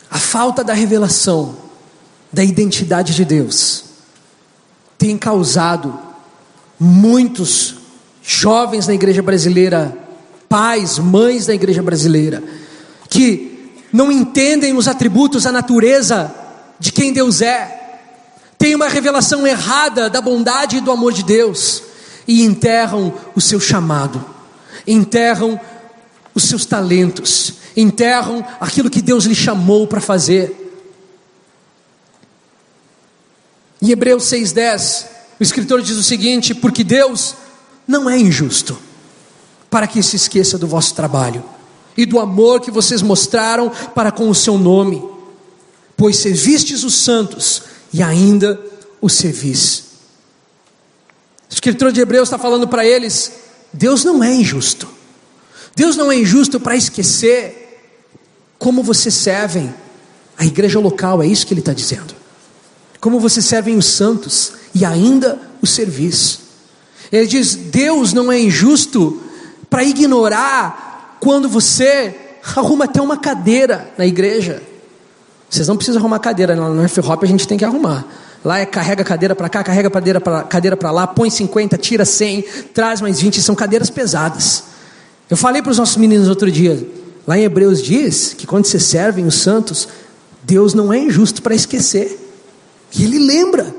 [0.09, 1.55] A falta da revelação
[2.33, 3.83] da identidade de Deus
[4.97, 5.99] tem causado
[6.79, 7.75] muitos
[8.23, 9.95] jovens na igreja brasileira,
[10.49, 12.43] pais, mães da igreja brasileira,
[13.07, 16.33] que não entendem os atributos, a natureza
[16.79, 18.01] de quem Deus é,
[18.57, 21.93] tem uma revelação errada da bondade e do amor de Deus
[22.27, 24.23] e enterram o seu chamado,
[24.87, 25.59] enterram
[26.33, 30.63] os seus talentos, enterram aquilo que Deus lhe chamou para fazer.
[33.81, 35.05] Em Hebreus 6,10,
[35.39, 37.35] o escritor diz o seguinte: Porque Deus
[37.87, 38.77] não é injusto,
[39.69, 41.43] para que se esqueça do vosso trabalho
[41.97, 45.01] e do amor que vocês mostraram para com o seu nome,
[45.95, 48.59] pois servistes os santos e ainda
[49.01, 49.84] os servis.
[51.49, 53.31] O escritor de Hebreus está falando para eles:
[53.71, 54.87] Deus não é injusto.
[55.75, 57.65] Deus não é injusto para esquecer
[58.57, 59.73] como vocês servem
[60.37, 62.13] a igreja local, é isso que ele está dizendo.
[62.99, 66.39] Como vocês servem os santos e ainda os servis.
[67.11, 69.21] Ele diz: Deus não é injusto
[69.69, 72.15] para ignorar quando você
[72.55, 74.61] arruma até uma cadeira na igreja.
[75.49, 78.05] Vocês não precisam arrumar cadeira, lá no Hop a gente tem que arrumar.
[78.45, 82.43] Lá é carrega cadeira para cá, carrega cadeira para cadeira lá, põe 50, tira 100,
[82.75, 84.65] traz mais 20, são cadeiras pesadas.
[85.27, 86.87] Eu falei para os nossos meninos outro dia,
[87.25, 89.87] lá em Hebreus diz que quando se servem os santos,
[90.43, 92.19] Deus não é injusto para esquecer.
[92.95, 93.75] E ele lembra.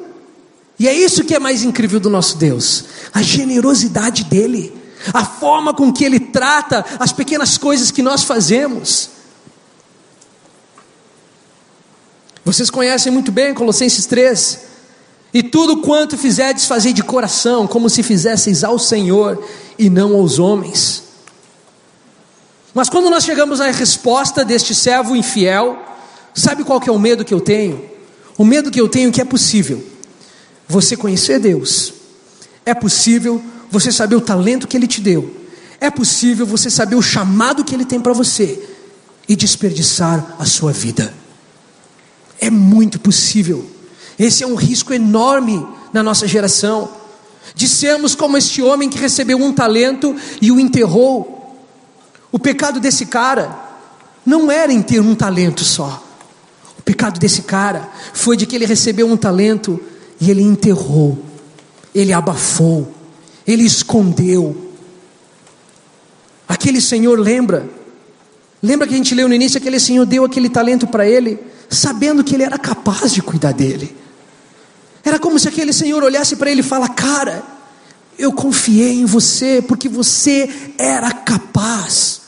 [0.81, 4.75] E é isso que é mais incrível do nosso Deus, a generosidade dele,
[5.15, 9.11] a forma com que ele trata as pequenas coisas que nós fazemos.
[12.47, 14.61] Vocês conhecem muito bem Colossenses 3.
[15.35, 19.45] E tudo quanto fizerdes, fazei de coração, como se fizesseis ao Senhor
[19.77, 21.03] e não aos homens.
[22.73, 25.77] Mas quando nós chegamos à resposta deste servo infiel,
[26.33, 27.85] sabe qual que é o medo que eu tenho?
[28.39, 29.85] O medo que eu tenho é que é possível
[30.69, 31.95] você conhecer Deus,
[32.65, 35.35] é possível você saber o talento que Ele te deu,
[35.81, 38.63] é possível você saber o chamado que Ele tem para você
[39.29, 41.26] e desperdiçar a sua vida.
[42.39, 43.65] É muito possível.
[44.19, 46.89] Esse é um risco enorme na nossa geração.
[47.55, 51.57] De sermos como este homem que recebeu um talento e o enterrou.
[52.31, 53.65] O pecado desse cara
[54.25, 56.03] não era em ter um talento só.
[56.79, 59.81] O pecado desse cara foi de que ele recebeu um talento
[60.21, 61.19] e ele enterrou,
[61.95, 62.93] ele abafou,
[63.47, 64.73] ele escondeu.
[66.49, 67.69] Aquele senhor lembra?
[68.63, 69.59] Lembra que a gente leu no início?
[69.59, 73.97] Aquele senhor deu aquele talento para ele sabendo que ele era capaz de cuidar dele.
[75.05, 77.43] Era como se aquele senhor olhasse para ele e fala: "Cara,
[78.19, 82.21] eu confiei em você porque você era capaz.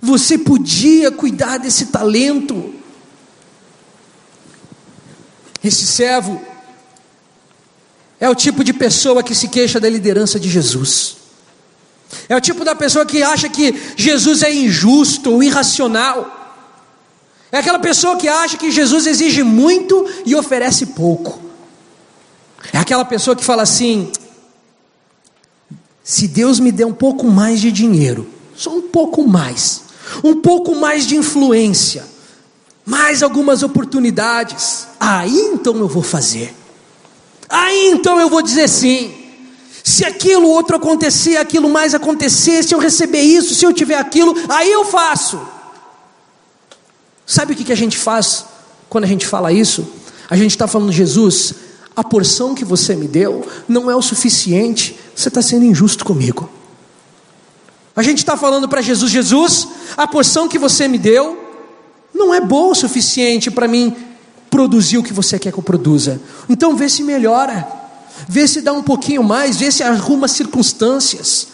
[0.00, 2.74] Você podia cuidar desse talento."
[5.62, 6.40] Esse servo
[8.20, 11.16] é o tipo de pessoa que se queixa da liderança de Jesus.
[12.28, 16.43] É o tipo da pessoa que acha que Jesus é injusto ou irracional.
[17.54, 21.38] É aquela pessoa que acha que Jesus exige muito e oferece pouco.
[22.72, 24.10] É aquela pessoa que fala assim:
[26.02, 29.82] se Deus me der um pouco mais de dinheiro, só um pouco mais,
[30.24, 32.04] um pouco mais de influência,
[32.84, 36.52] mais algumas oportunidades, aí então eu vou fazer.
[37.48, 39.14] Aí então eu vou dizer sim.
[39.84, 44.34] Se aquilo outro acontecer, aquilo mais acontecer, se eu receber isso, se eu tiver aquilo,
[44.48, 45.53] aí eu faço.
[47.26, 48.44] Sabe o que, a gente faz
[48.88, 49.86] quando a gente fala isso?
[50.28, 51.54] A gente está falando, Jesus,
[51.96, 56.50] a porção que você me deu não é o suficiente, você está sendo injusto comigo.
[57.96, 61.38] A gente está falando para Jesus, Jesus, a porção que você me deu
[62.12, 63.94] não é boa o suficiente para mim
[64.50, 66.20] produzir o que você quer que eu produza.
[66.48, 67.66] Então vê se melhora,
[68.28, 71.48] vê se dá um pouquinho mais, vê se arruma circunstâncias.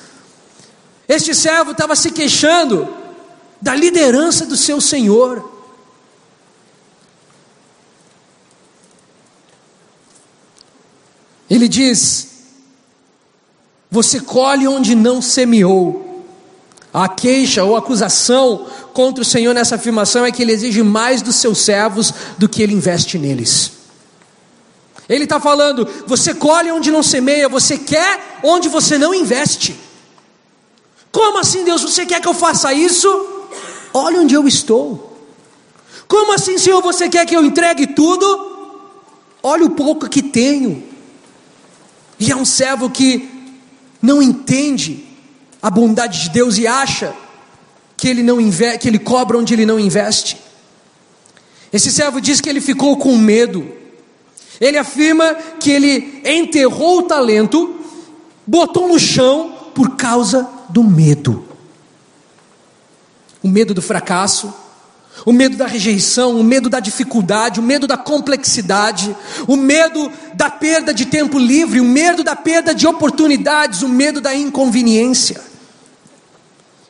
[1.09, 2.89] Este servo estava se queixando
[3.61, 5.60] da liderança do seu Senhor.
[11.51, 12.29] Ele diz:
[13.91, 16.09] Você colhe onde não semeou.
[16.93, 21.37] A queixa ou acusação contra o Senhor nessa afirmação é que ele exige mais dos
[21.37, 23.73] seus servos do que ele investe neles.
[25.09, 29.79] Ele está falando: você colhe onde não semeia, você quer onde você não investe.
[31.11, 31.83] Como assim, Deus?
[31.83, 33.09] Você quer que eu faça isso?
[33.93, 35.17] Olha onde eu estou.
[36.07, 36.81] Como assim, Senhor?
[36.83, 38.49] Você quer que eu entregue tudo?
[39.43, 40.90] Olha o pouco que tenho.
[42.21, 43.29] E é um servo que
[44.03, 45.07] não entende
[45.63, 47.15] a bondade de Deus e acha
[47.97, 48.39] que ele não
[48.79, 50.37] que ele cobra onde ele não investe.
[51.73, 53.67] Esse servo diz que ele ficou com medo.
[54.61, 57.81] Ele afirma que ele enterrou o talento,
[58.47, 61.49] botou no chão por causa do medo.
[63.43, 64.53] O medo do fracasso,
[65.25, 69.15] o medo da rejeição, o medo da dificuldade, o medo da complexidade,
[69.47, 74.21] o medo da perda de tempo livre, o medo da perda de oportunidades, o medo
[74.21, 75.41] da inconveniência.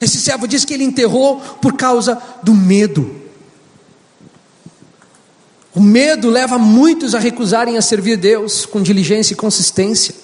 [0.01, 3.21] Esse servo diz que ele enterrou por causa do medo.
[5.75, 10.15] O medo leva muitos a recusarem a servir Deus com diligência e consistência.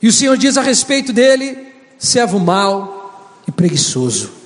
[0.00, 4.43] E o Senhor diz a respeito dele: servo mau e preguiçoso.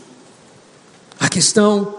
[1.19, 1.95] A questão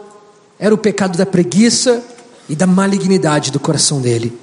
[0.57, 2.03] era o pecado da preguiça
[2.47, 4.37] e da malignidade do coração dele.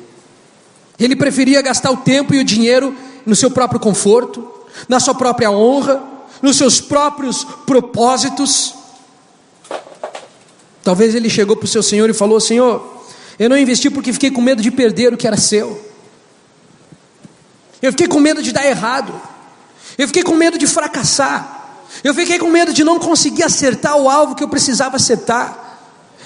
[0.99, 4.47] Ele preferia gastar o tempo e o dinheiro no seu próprio conforto,
[4.89, 6.03] na sua própria honra,
[6.41, 8.75] nos seus próprios propósitos,
[10.87, 13.03] Talvez ele chegou para o seu senhor e falou: Senhor,
[13.41, 15.85] eu não investi porque fiquei com medo de perder o que era seu.
[17.83, 19.13] Eu fiquei com medo de dar errado.
[19.99, 21.56] Eu fiquei com medo de fracassar.
[22.03, 25.65] Eu fiquei com medo de não conseguir acertar o alvo que eu precisava acertar.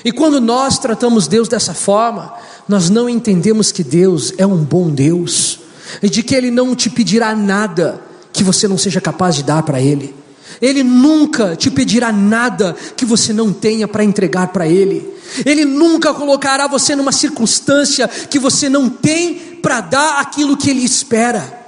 [0.04, 2.32] E quando nós tratamos Deus dessa forma,
[2.68, 5.60] nós não entendemos que Deus é um bom Deus
[6.02, 8.00] e de que Ele não te pedirá nada
[8.32, 10.14] que você não seja capaz de dar para Ele.
[10.60, 15.08] Ele nunca te pedirá nada que você não tenha para entregar para Ele.
[15.44, 20.84] Ele nunca colocará você numa circunstância que você não tem para dar aquilo que Ele
[20.84, 21.58] espera.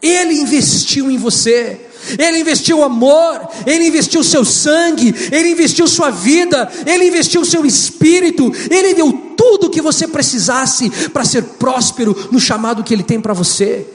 [0.00, 1.83] Ele investiu em você.
[2.18, 8.52] Ele investiu amor, Ele investiu seu sangue, Ele investiu sua vida, Ele investiu seu espírito,
[8.70, 13.20] Ele deu tudo o que você precisasse para ser próspero no chamado que Ele tem
[13.20, 13.86] para você.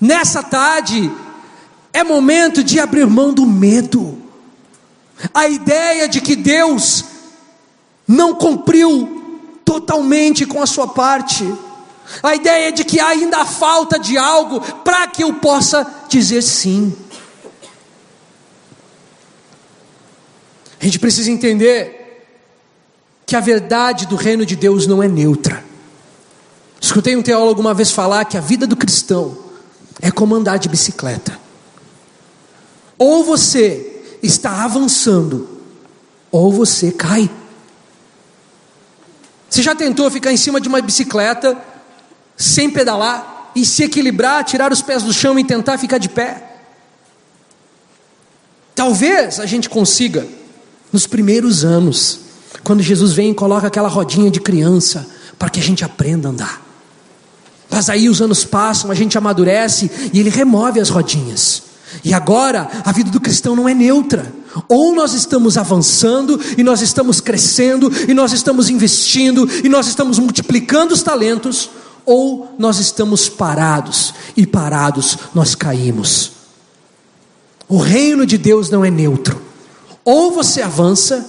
[0.00, 1.10] Nessa tarde,
[1.92, 4.18] é momento de abrir mão do medo.
[5.32, 7.04] A ideia de que Deus
[8.08, 9.22] não cumpriu
[9.64, 11.44] totalmente com a sua parte.
[12.22, 16.96] A ideia de que ainda há falta de algo para que eu possa dizer sim.
[20.80, 22.26] A gente precisa entender
[23.24, 25.64] que a verdade do reino de Deus não é neutra.
[26.80, 29.38] Escutei um teólogo uma vez falar que a vida do cristão
[30.00, 31.38] é como andar de bicicleta.
[32.98, 35.60] Ou você está avançando,
[36.30, 37.30] ou você cai.
[39.48, 41.56] Você já tentou ficar em cima de uma bicicleta
[42.36, 46.50] sem pedalar e se equilibrar, tirar os pés do chão e tentar ficar de pé?
[48.74, 50.26] Talvez a gente consiga
[50.92, 52.20] nos primeiros anos,
[52.62, 55.08] quando Jesus vem e coloca aquela rodinha de criança
[55.38, 56.62] para que a gente aprenda a andar.
[57.70, 61.62] Mas aí os anos passam, a gente amadurece e ele remove as rodinhas.
[62.04, 64.32] E agora, a vida do cristão não é neutra.
[64.68, 70.18] Ou nós estamos avançando, e nós estamos crescendo, e nós estamos investindo, e nós estamos
[70.18, 71.70] multiplicando os talentos,
[72.04, 76.32] ou nós estamos parados, e parados nós caímos.
[77.68, 79.40] O reino de Deus não é neutro.
[80.04, 81.26] Ou você avança,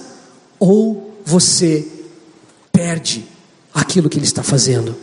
[0.58, 1.88] ou você
[2.72, 3.26] perde
[3.72, 4.96] aquilo que Ele está fazendo.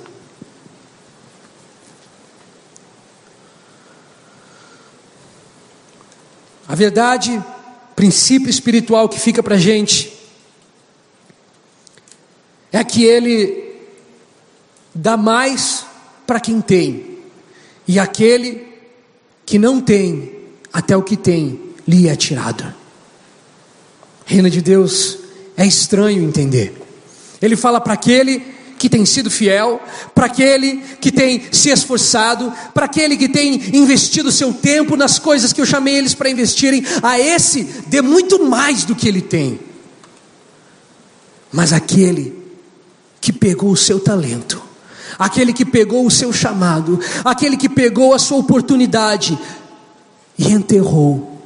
[6.67, 7.43] A verdade,
[7.95, 10.13] princípio espiritual que fica para a gente,
[12.71, 13.70] é que Ele
[14.93, 15.85] dá mais
[16.25, 17.17] para quem tem,
[17.87, 18.67] e aquele
[19.45, 20.31] que não tem,
[20.71, 22.73] até o que tem, lhe é tirado.
[24.25, 25.17] Reino de Deus
[25.57, 26.73] é estranho entender.
[27.41, 28.39] Ele fala para aquele
[28.77, 29.79] que tem sido fiel,
[30.15, 35.53] para aquele que tem se esforçado, para aquele que tem investido seu tempo nas coisas
[35.53, 39.59] que eu chamei eles para investirem, a esse dê muito mais do que ele tem.
[41.51, 42.41] Mas aquele
[43.19, 44.63] que pegou o seu talento,
[45.21, 49.37] aquele que pegou o seu chamado, aquele que pegou a sua oportunidade
[50.35, 51.39] e enterrou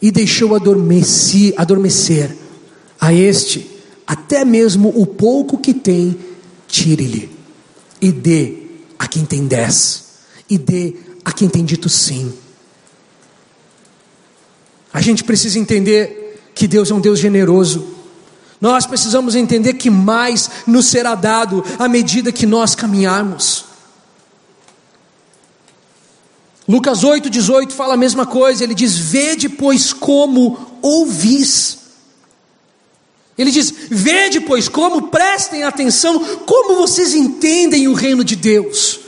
[0.00, 2.36] e deixou adormecer, adormecer
[3.00, 3.66] a este,
[4.06, 6.18] até mesmo o pouco que tem,
[6.68, 7.30] tire-lhe
[7.98, 8.58] e dê
[8.98, 10.04] a quem tem dez,
[10.50, 10.94] e dê
[11.24, 12.30] a quem tem dito sim.
[14.92, 17.93] A gente precisa entender que Deus é um Deus generoso.
[18.64, 23.66] Nós precisamos entender que mais nos será dado à medida que nós caminharmos.
[26.66, 31.76] Lucas 8,18 fala a mesma coisa, ele diz: Vede, pois, como ouvis
[33.36, 39.00] ele diz: Vede, pois, como prestem atenção, como vocês entendem o reino de Deus.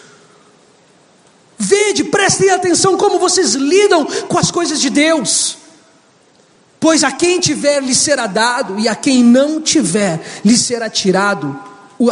[1.58, 5.56] Vede, prestem atenção como vocês lidam com as coisas de Deus.
[6.86, 11.58] Pois a quem tiver lhe será dado, e a quem não tiver lhe será tirado,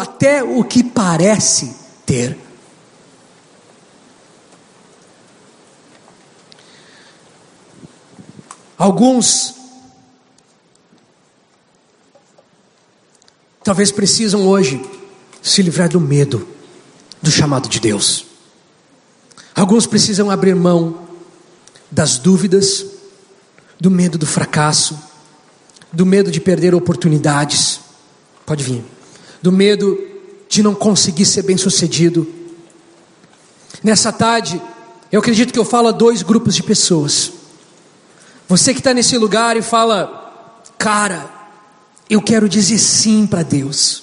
[0.01, 2.37] até o que parece ter.
[8.77, 9.55] Alguns
[13.63, 14.85] talvez precisam hoje
[15.41, 16.49] se livrar do medo
[17.23, 18.27] do chamado de Deus.
[19.55, 21.07] Alguns precisam abrir mão
[21.93, 22.94] das dúvidas,
[23.85, 24.99] do medo do fracasso,
[25.93, 27.81] do medo de perder oportunidades.
[28.47, 28.83] Pode vir.
[29.43, 29.99] Do medo
[30.49, 32.27] de não conseguir ser bem-sucedido.
[33.83, 34.59] Nessa tarde,
[35.13, 37.31] eu acredito que eu falo a dois grupos de pessoas.
[38.49, 41.31] Você que está nesse lugar e fala, cara,
[42.09, 44.03] eu quero dizer sim para Deus.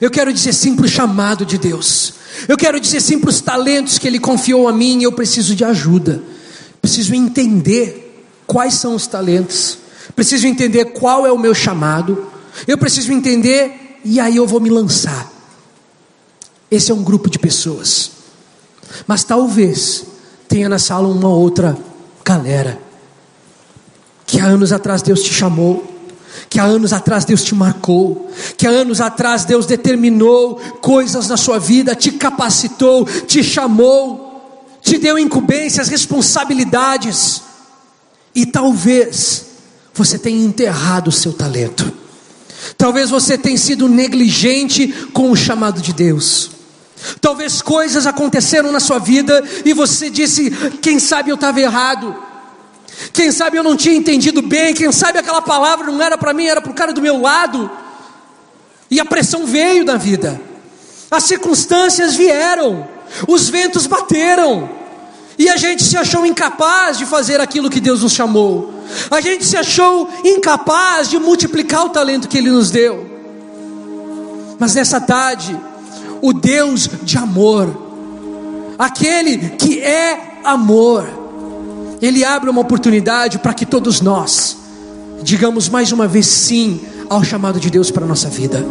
[0.00, 2.14] Eu quero dizer sim para o chamado de Deus.
[2.48, 5.54] Eu quero dizer sim para os talentos que Ele confiou a mim e eu preciso
[5.54, 6.20] de ajuda.
[6.82, 8.03] Preciso entender
[8.46, 9.78] quais são os talentos.
[10.14, 12.26] Preciso entender qual é o meu chamado.
[12.66, 15.30] Eu preciso entender e aí eu vou me lançar.
[16.70, 18.10] Esse é um grupo de pessoas.
[19.06, 20.04] Mas talvez
[20.48, 21.76] tenha na sala uma outra
[22.24, 22.78] galera
[24.26, 25.94] que há anos atrás Deus te chamou
[26.48, 31.36] que há anos atrás Deus te marcou, que há anos atrás Deus determinou coisas na
[31.36, 37.42] sua vida, te capacitou, te chamou, te deu incumbências, responsabilidades,
[38.34, 39.46] e talvez
[39.92, 41.92] você tenha enterrado o seu talento,
[42.76, 46.50] talvez você tenha sido negligente com o chamado de Deus.
[47.20, 52.14] Talvez coisas aconteceram na sua vida e você disse: quem sabe eu estava errado.
[53.12, 56.46] Quem sabe eu não tinha entendido bem, quem sabe aquela palavra não era para mim,
[56.46, 57.70] era para o cara do meu lado.
[58.90, 60.40] E a pressão veio da vida,
[61.10, 62.88] as circunstâncias vieram,
[63.26, 64.70] os ventos bateram,
[65.38, 68.72] e a gente se achou incapaz de fazer aquilo que Deus nos chamou,
[69.10, 73.10] a gente se achou incapaz de multiplicar o talento que Ele nos deu.
[74.58, 75.58] Mas nessa tarde,
[76.22, 81.06] o Deus de amor, aquele que é amor,
[82.00, 84.64] ele abre uma oportunidade para que todos nós
[85.24, 88.64] digamos mais uma vez sim ao chamado de Deus para a nossa vida.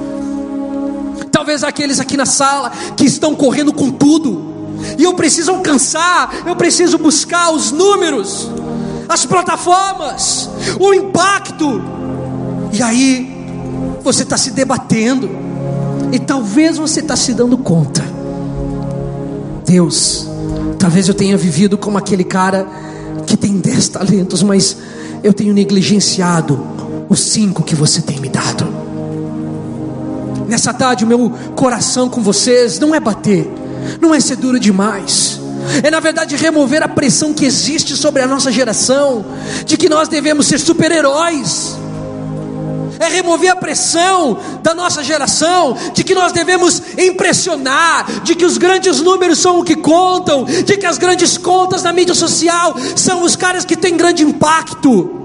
[1.31, 4.52] Talvez aqueles aqui na sala que estão correndo com tudo,
[4.97, 8.49] e eu preciso alcançar, eu preciso buscar os números,
[9.07, 11.81] as plataformas, o impacto,
[12.71, 13.45] e aí
[14.03, 15.29] você está se debatendo,
[16.11, 18.03] e talvez você está se dando conta,
[19.65, 20.27] Deus,
[20.77, 22.67] talvez eu tenha vivido como aquele cara
[23.25, 24.77] que tem dez talentos, mas
[25.23, 26.59] eu tenho negligenciado
[27.09, 28.67] os cinco que você tem me dado.
[30.47, 33.49] Nessa tarde, o meu coração com vocês não é bater,
[33.99, 35.39] não é ser duro demais,
[35.81, 39.25] é na verdade remover a pressão que existe sobre a nossa geração,
[39.65, 41.77] de que nós devemos ser super-heróis
[43.03, 48.57] é remover a pressão da nossa geração de que nós devemos impressionar, de que os
[48.57, 53.23] grandes números são o que contam, de que as grandes contas na mídia social são
[53.23, 55.19] os caras que têm grande impacto.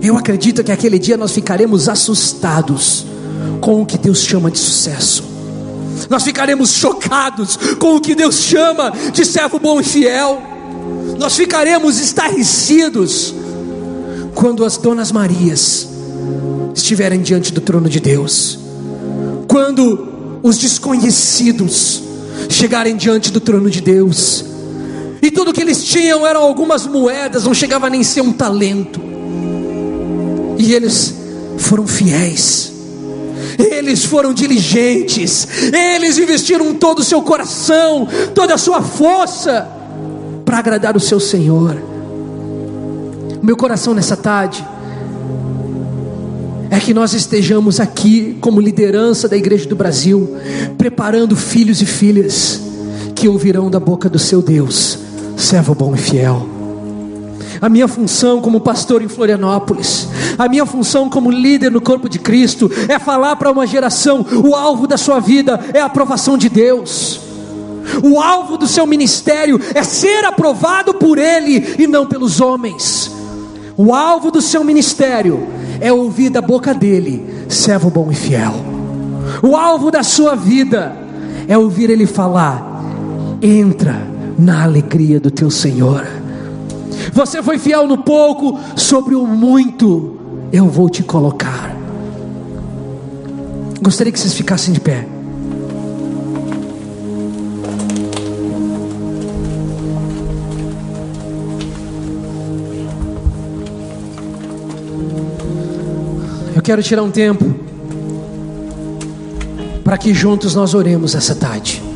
[0.00, 3.06] Eu acredito que aquele dia nós ficaremos assustados
[3.60, 5.37] com o que Deus chama de sucesso.
[6.08, 10.40] Nós ficaremos chocados com o que Deus chama de servo bom e fiel.
[11.18, 13.34] Nós ficaremos estarrecidos
[14.34, 15.88] quando as donas Marias
[16.74, 18.58] estiverem diante do trono de Deus,
[19.48, 22.02] quando os desconhecidos
[22.48, 24.44] chegarem diante do trono de Deus,
[25.20, 29.00] e tudo que eles tinham eram algumas moedas, não chegava nem a ser um talento,
[30.56, 31.14] e eles
[31.58, 32.72] foram fiéis,
[33.58, 39.68] eles foram diligentes, eles investiram todo o seu coração, toda a sua força,
[40.44, 41.80] para agradar o seu Senhor.
[43.42, 44.66] Meu coração nessa tarde
[46.70, 50.36] é que nós estejamos aqui como liderança da Igreja do Brasil,
[50.76, 52.60] preparando filhos e filhas
[53.14, 54.98] que ouvirão da boca do seu Deus,
[55.36, 56.57] servo bom e fiel.
[57.60, 62.18] A minha função como pastor em Florianópolis, a minha função como líder no corpo de
[62.18, 66.48] Cristo, é falar para uma geração: o alvo da sua vida é a aprovação de
[66.48, 67.20] Deus.
[68.02, 73.10] O alvo do seu ministério é ser aprovado por Ele e não pelos homens.
[73.76, 75.46] O alvo do seu ministério
[75.80, 78.54] é ouvir da boca dele, servo bom e fiel.
[79.42, 80.96] O alvo da sua vida
[81.46, 82.82] é ouvir ele falar:
[83.40, 84.06] entra
[84.38, 86.06] na alegria do teu Senhor.
[87.12, 90.18] Você foi fiel no pouco, sobre o muito
[90.52, 91.76] eu vou te colocar.
[93.80, 95.06] Gostaria que vocês ficassem de pé.
[106.54, 107.44] Eu quero tirar um tempo
[109.84, 111.87] para que juntos nós oremos essa tarde.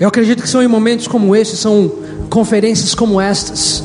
[0.00, 1.92] Eu acredito que são em momentos como esses, são
[2.30, 3.84] conferências como estas,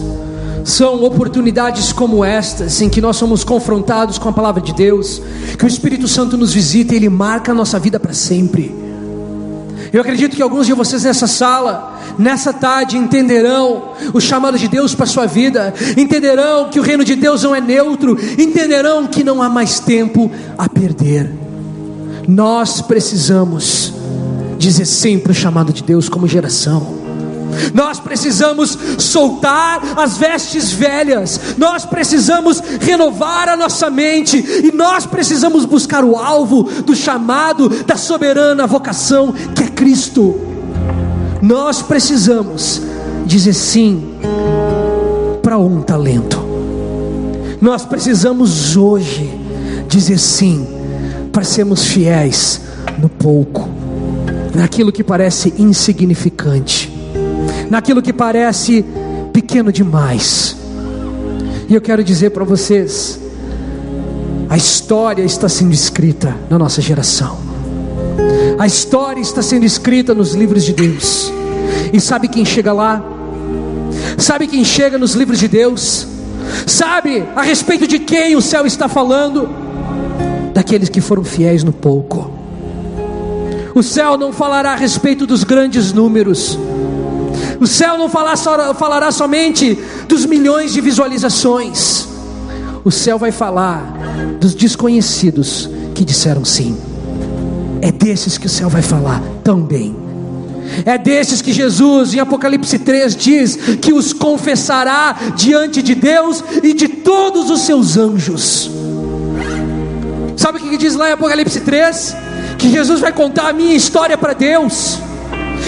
[0.64, 5.22] são oportunidades como estas, em que nós somos confrontados com a palavra de Deus,
[5.60, 8.74] que o Espírito Santo nos visita e ele marca a nossa vida para sempre.
[9.92, 14.96] Eu acredito que alguns de vocês nessa sala, nessa tarde, entenderão o chamado de Deus
[14.96, 19.22] para a sua vida, entenderão que o reino de Deus não é neutro, entenderão que
[19.22, 21.30] não há mais tempo a perder.
[22.26, 24.05] Nós precisamos
[24.58, 27.06] dizer sim para o chamado de Deus como geração.
[27.74, 35.66] Nós precisamos soltar as vestes velhas, nós precisamos renovar a nossa mente, e nós precisamos
[35.66, 40.40] buscar o alvo do chamado, da soberana vocação que é Cristo.
[41.42, 42.82] Nós precisamos
[43.26, 44.04] dizer sim
[45.42, 46.44] para um talento,
[47.62, 49.32] nós precisamos hoje
[49.88, 50.68] dizer sim
[51.32, 52.62] para sermos fiéis
[52.98, 53.75] no pouco
[54.56, 56.92] naquilo que parece insignificante,
[57.70, 58.86] naquilo que parece
[59.34, 60.56] pequeno demais.
[61.68, 63.20] E eu quero dizer para vocês:
[64.50, 67.38] a história está sendo escrita na nossa geração,
[68.58, 71.32] a história está sendo escrita nos livros de Deus,
[71.92, 73.04] e sabe quem chega lá?
[74.18, 76.08] Sabe quem chega nos livros de Deus?
[76.66, 79.50] Sabe a respeito de quem o céu está falando?
[80.54, 82.35] Daqueles que foram fiéis no pouco.
[83.76, 86.58] O céu não falará a respeito dos grandes números.
[87.60, 92.08] O céu não falará, falará somente dos milhões de visualizações.
[92.86, 93.82] O céu vai falar
[94.40, 96.78] dos desconhecidos que disseram sim.
[97.82, 99.94] É desses que o céu vai falar também.
[100.86, 106.74] É desses que Jesus, em Apocalipse 3, diz que os confessará diante de Deus e
[106.74, 108.72] de todos os seus anjos.
[110.38, 112.25] Sabe o que diz lá em Apocalipse 3?
[112.66, 114.98] Que Jesus vai contar a minha história para Deus,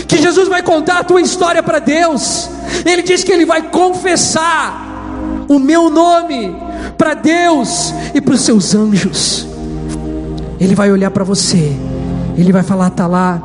[0.07, 2.49] que Jesus vai contar a tua história para Deus.
[2.83, 6.55] Ele diz que ele vai confessar o meu nome
[6.97, 9.45] para Deus e para os seus anjos.
[10.59, 11.71] Ele vai olhar para você,
[12.35, 13.39] ele vai falar: tá lá,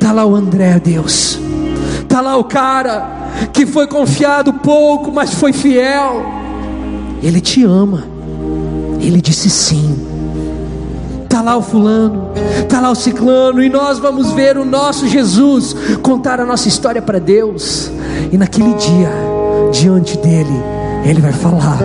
[0.00, 1.38] tá lá o André, Deus,
[2.08, 3.10] tá lá o cara
[3.52, 6.24] que foi confiado pouco, mas foi fiel.
[7.22, 8.04] Ele te ama,
[9.02, 10.07] ele disse sim.
[11.38, 12.32] Está lá o fulano,
[12.64, 15.72] está lá o ciclano, e nós vamos ver o nosso Jesus
[16.02, 17.92] contar a nossa história para Deus.
[18.32, 19.08] E naquele dia,
[19.70, 20.60] diante dele,
[21.04, 21.78] ele vai falar: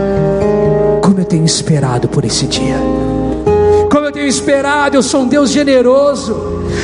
[1.04, 2.78] Como eu tenho esperado por esse dia.
[3.92, 6.36] Como eu tenho esperado, eu sou um Deus generoso.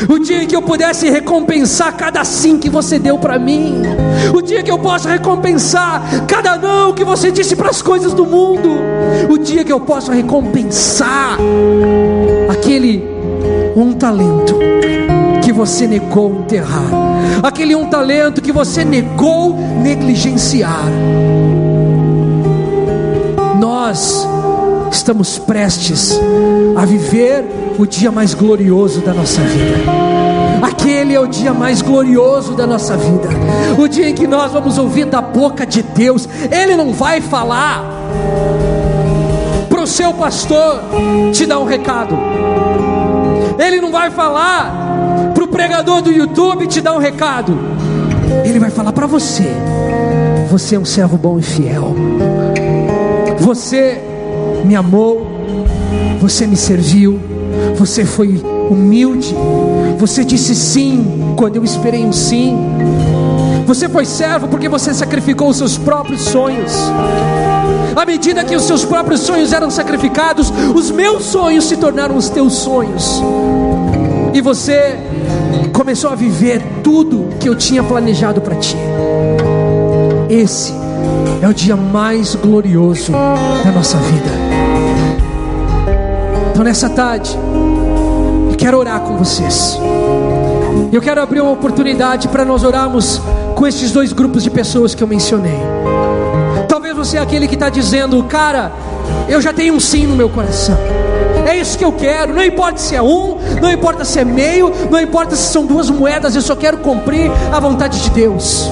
[0.07, 3.82] O dia em que eu pudesse recompensar cada sim que você deu para mim.
[4.32, 8.28] O dia que eu possa recompensar cada não que você disse para as coisas do
[8.28, 8.70] mundo.
[9.28, 11.39] O dia que eu possa recompensar
[12.50, 13.04] aquele
[13.76, 14.58] um talento
[15.43, 16.89] que você negou enterrar,
[17.43, 20.84] aquele um talento que você negou negligenciar.
[23.60, 24.28] Nós
[24.91, 26.20] estamos prestes
[26.76, 27.45] a viver
[27.78, 29.78] o dia mais glorioso da nossa vida.
[30.62, 33.30] Aquele é o dia mais glorioso da nossa vida,
[33.78, 36.28] o dia em que nós vamos ouvir da boca de Deus.
[36.52, 37.84] Ele não vai falar
[39.80, 40.82] para o seu pastor
[41.32, 42.13] te dar um recado,
[43.57, 47.57] ele não vai falar para o pregador do YouTube te dar um recado,
[48.43, 49.47] ele vai falar para você.
[50.51, 51.95] Você é um servo bom e fiel.
[53.39, 54.01] Você
[54.65, 55.25] me amou,
[56.19, 57.17] você me serviu,
[57.77, 59.34] você foi humilde,
[59.97, 62.57] você disse sim quando eu esperei um sim.
[63.70, 66.74] Você foi servo porque você sacrificou os seus próprios sonhos.
[67.95, 72.30] À medida que os seus próprios sonhos eram sacrificados, os meus sonhos se tornaram os
[72.30, 73.22] teus sonhos.
[74.34, 74.97] E você
[75.72, 78.76] começou a viver tudo que eu tinha planejado para ti.
[80.28, 80.74] Esse
[81.39, 84.32] é o dia mais glorioso da nossa vida.
[86.49, 87.38] Então, nessa tarde,
[88.49, 89.80] eu quero orar com vocês.
[90.91, 93.22] Eu quero abrir uma oportunidade para nós orarmos
[93.60, 95.60] com esses dois grupos de pessoas que eu mencionei.
[96.70, 98.72] Talvez você é aquele que está dizendo, cara,
[99.28, 100.78] eu já tenho um sim no meu coração.
[101.45, 102.34] É isso que eu quero.
[102.34, 105.89] Não importa se é um, não importa se é meio, não importa se são duas
[105.89, 108.70] moedas, eu só quero cumprir a vontade de Deus.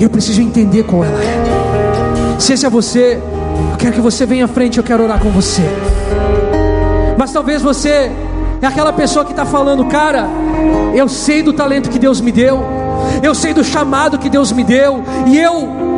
[0.00, 2.40] Eu preciso entender qual ela é.
[2.40, 3.20] Se esse é você,
[3.70, 5.62] eu quero que você venha à frente, eu quero orar com você.
[7.16, 8.10] Mas talvez você
[8.60, 10.28] é aquela pessoa que está falando, cara,
[10.92, 12.81] eu sei do talento que Deus me deu,
[13.22, 15.92] eu sei do chamado que Deus me deu, e eu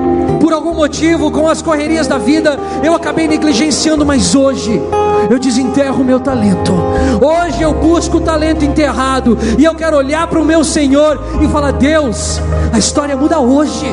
[0.44, 4.78] por algum motivo, com as correrias da vida, eu acabei negligenciando, mas hoje
[5.30, 6.70] eu desenterro o meu talento.
[7.18, 11.48] Hoje eu busco o talento enterrado e eu quero olhar para o meu Senhor e
[11.48, 13.86] falar: Deus, a história muda hoje.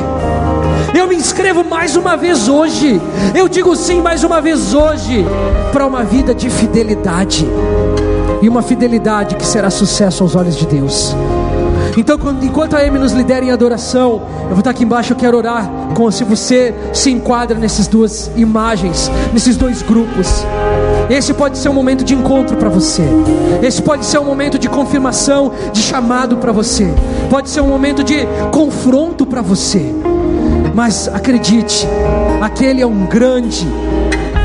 [0.94, 3.00] Eu me inscrevo mais uma vez hoje.
[3.34, 5.24] Eu digo sim mais uma vez hoje
[5.72, 7.48] para uma vida de fidelidade.
[8.42, 11.16] E uma fidelidade que será sucesso aos olhos de Deus.
[11.96, 15.36] Então, enquanto a Amy nos lidera em adoração, eu vou estar aqui embaixo, eu quero
[15.36, 20.44] orar com se você se enquadra nessas duas imagens, nesses dois grupos.
[21.10, 23.02] Esse pode ser um momento de encontro para você.
[23.62, 26.88] Esse pode ser um momento de confirmação, de chamado para você.
[27.28, 29.94] Pode ser um momento de confronto para você.
[30.74, 31.86] Mas acredite,
[32.40, 33.66] aquele é um grande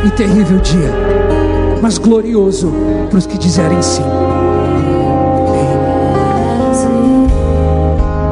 [0.06, 0.94] e terrível dia,
[1.82, 2.74] mas glorioso
[3.10, 4.27] para os que dizerem sim.